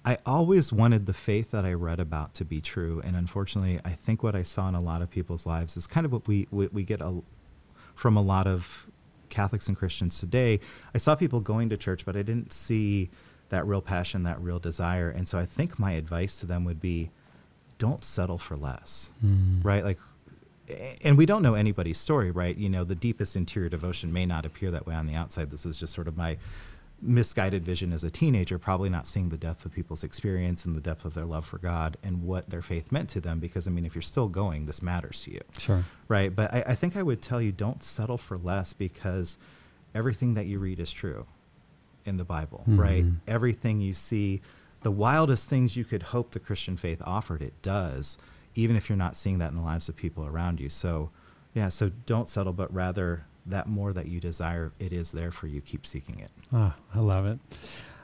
I 0.05 0.17
always 0.25 0.71
wanted 0.71 1.07
the 1.07 1.13
faith 1.13 1.51
that 1.51 1.65
I 1.65 1.73
read 1.73 1.99
about 1.99 2.33
to 2.35 2.45
be 2.45 2.61
true, 2.61 3.01
and 3.03 3.15
unfortunately, 3.15 3.79
I 3.83 3.89
think 3.89 4.21
what 4.21 4.35
I 4.35 4.43
saw 4.43 4.69
in 4.69 4.75
a 4.75 4.81
lot 4.81 5.01
of 5.01 5.09
people's 5.09 5.45
lives 5.45 5.75
is 5.77 5.87
kind 5.87 6.05
of 6.05 6.11
what 6.11 6.27
we 6.27 6.47
what 6.51 6.73
we 6.73 6.83
get 6.83 7.01
a, 7.01 7.23
from 7.95 8.15
a 8.15 8.21
lot 8.21 8.45
of 8.45 8.87
Catholics 9.29 9.67
and 9.67 9.75
Christians 9.75 10.19
today. 10.19 10.59
I 10.93 10.99
saw 10.99 11.15
people 11.15 11.39
going 11.39 11.69
to 11.69 11.77
church, 11.77 12.05
but 12.05 12.15
I 12.15 12.21
didn't 12.21 12.53
see 12.53 13.09
that 13.49 13.65
real 13.65 13.81
passion, 13.81 14.23
that 14.23 14.39
real 14.39 14.59
desire, 14.59 15.09
and 15.09 15.27
so 15.27 15.39
I 15.39 15.45
think 15.45 15.79
my 15.79 15.93
advice 15.93 16.39
to 16.39 16.45
them 16.45 16.65
would 16.65 16.79
be 16.79 17.09
don't 17.77 18.03
settle 18.03 18.37
for 18.37 18.55
less, 18.55 19.11
hmm. 19.21 19.61
right? 19.61 19.83
Like, 19.83 19.99
and 21.03 21.17
we 21.17 21.25
don't 21.25 21.41
know 21.41 21.55
anybody's 21.55 21.97
story, 21.99 22.31
right? 22.31 22.55
You 22.55 22.69
know, 22.69 22.83
the 22.83 22.95
deepest 22.95 23.35
interior 23.35 23.69
devotion 23.69 24.13
may 24.13 24.25
not 24.25 24.45
appear 24.45 24.71
that 24.71 24.85
way 24.85 24.95
on 24.95 25.07
the 25.07 25.15
outside. 25.15 25.51
This 25.51 25.65
is 25.65 25.77
just 25.77 25.93
sort 25.93 26.07
of 26.07 26.15
my 26.15 26.37
misguided 27.05 27.63
vision 27.63 27.93
as 27.93 28.03
a 28.03 28.09
teenager, 28.09 28.57
probably 28.57 28.89
not 28.89 29.07
seeing 29.07 29.29
the 29.29 29.37
depth 29.37 29.65
of 29.65 29.71
people's 29.71 30.03
experience 30.03 30.65
and 30.65 30.75
the 30.75 30.81
depth 30.81 31.05
of 31.05 31.13
their 31.13 31.25
love 31.25 31.45
for 31.45 31.57
God 31.57 31.97
and 32.03 32.23
what 32.23 32.49
their 32.49 32.61
faith 32.61 32.91
meant 32.91 33.09
to 33.09 33.21
them. 33.21 33.39
Because, 33.39 33.67
I 33.67 33.71
mean, 33.71 33.85
if 33.85 33.95
you're 33.95 34.01
still 34.01 34.27
going, 34.27 34.65
this 34.65 34.81
matters 34.81 35.21
to 35.23 35.31
you. 35.31 35.41
Sure. 35.57 35.83
Right. 36.07 36.35
But 36.35 36.53
I, 36.53 36.63
I 36.67 36.75
think 36.75 36.95
I 36.97 37.03
would 37.03 37.21
tell 37.21 37.41
you 37.41 37.51
don't 37.51 37.83
settle 37.83 38.17
for 38.17 38.37
less 38.37 38.73
because 38.73 39.37
everything 39.93 40.33
that 40.33 40.45
you 40.45 40.59
read 40.59 40.79
is 40.79 40.91
true 40.91 41.25
in 42.05 42.17
the 42.17 42.25
Bible, 42.25 42.63
mm-hmm. 42.67 42.79
right? 42.79 43.05
Everything 43.27 43.79
you 43.79 43.93
see, 43.93 44.41
the 44.81 44.91
wildest 44.91 45.49
things 45.49 45.75
you 45.75 45.85
could 45.85 46.03
hope 46.03 46.31
the 46.31 46.39
Christian 46.39 46.77
faith 46.77 47.01
offered, 47.05 47.41
it 47.41 47.53
does, 47.61 48.17
even 48.53 48.75
if 48.75 48.89
you're 48.89 48.97
not 48.97 49.15
seeing 49.15 49.39
that 49.39 49.49
in 49.49 49.55
the 49.55 49.63
lives 49.63 49.89
of 49.89 49.95
people 49.95 50.25
around 50.25 50.59
you. 50.59 50.69
So, 50.69 51.09
yeah, 51.53 51.69
so 51.69 51.91
don't 52.05 52.29
settle, 52.29 52.53
but 52.53 52.71
rather 52.73 53.25
that 53.45 53.67
more 53.67 53.93
that 53.93 54.07
you 54.07 54.19
desire, 54.19 54.71
it 54.79 54.91
is 54.93 55.11
there 55.11 55.31
for 55.31 55.47
you. 55.47 55.61
Keep 55.61 55.85
seeking 55.85 56.19
it. 56.19 56.31
Ah, 56.53 56.75
I 56.93 56.99
love 56.99 57.25
it. 57.25 57.39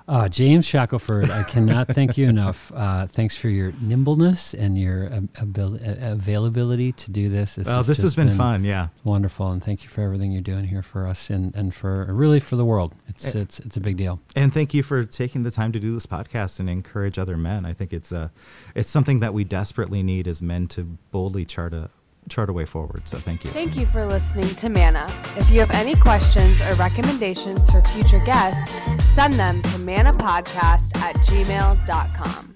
Uh, 0.07 0.27
James 0.27 0.65
Shackelford, 0.65 1.29
I 1.29 1.43
cannot 1.43 1.87
thank 1.87 2.17
you 2.17 2.27
enough. 2.27 2.71
Uh, 2.75 3.05
thanks 3.07 3.37
for 3.37 3.49
your 3.49 3.71
nimbleness 3.79 4.53
and 4.53 4.77
your 4.77 5.05
abil- 5.39 5.75
uh, 5.75 6.11
availability 6.13 6.91
to 6.93 7.11
do 7.11 7.29
this. 7.29 7.55
This, 7.55 7.67
Well, 7.67 7.77
has 7.77 7.87
this 7.87 7.97
has 7.97 8.15
just 8.15 8.15
been, 8.17 8.31
fun. 8.35 8.65
Yeah. 8.65 8.87
Wonderful, 9.03 9.51
and 9.51 9.63
thank 9.63 9.83
you 9.83 9.89
for 9.89 10.01
everything 10.01 10.31
you're 10.31 10.41
doing 10.41 10.65
here 10.65 10.81
for 10.81 11.07
us 11.07 11.29
and, 11.29 11.55
and 11.55 11.73
for 11.73 12.11
really 12.13 12.39
for 12.39 12.55
the 12.55 12.65
world. 12.65 12.93
It's 13.07 13.35
it's 13.35 13.59
it's 13.59 13.77
a 13.77 13.79
big 13.79 13.95
deal. 13.97 14.19
And 14.35 14.53
thank 14.53 14.73
you 14.73 14.83
for 14.83 15.05
taking 15.05 15.43
the 15.43 15.51
time 15.51 15.71
to 15.71 15.79
do 15.79 15.93
this 15.93 16.07
podcast 16.07 16.59
and 16.59 16.69
encourage 16.69 17.17
other 17.17 17.37
men. 17.37 17.65
I 17.65 17.71
think 17.73 17.93
it's 17.93 18.11
a, 18.11 18.31
it's 18.75 18.89
something 18.89 19.19
that 19.19 19.33
we 19.33 19.43
desperately 19.43 20.03
need 20.03 20.27
as 20.27 20.41
men 20.41 20.67
to 20.69 20.83
boldly 21.11 21.45
chart 21.45 21.73
a, 21.73 21.89
chart 22.29 22.49
a 22.49 22.53
way 22.53 22.65
forward. 22.65 23.07
So 23.07 23.17
thank 23.17 23.43
you. 23.43 23.51
Thank 23.51 23.75
you 23.75 23.85
for 23.85 24.05
listening 24.05 24.47
to 24.55 24.69
Manna. 24.69 25.07
If 25.37 25.49
you 25.51 25.59
have 25.59 25.71
any 25.71 25.95
questions 25.95 26.61
or 26.61 26.73
recommendations 26.75 27.69
for 27.69 27.81
future 27.83 28.23
guests, 28.25 28.79
send 29.13 29.33
them 29.33 29.61
to 29.61 29.77
manapodcast 29.79 30.97
at 30.97 31.15
gmail.com. 31.17 32.51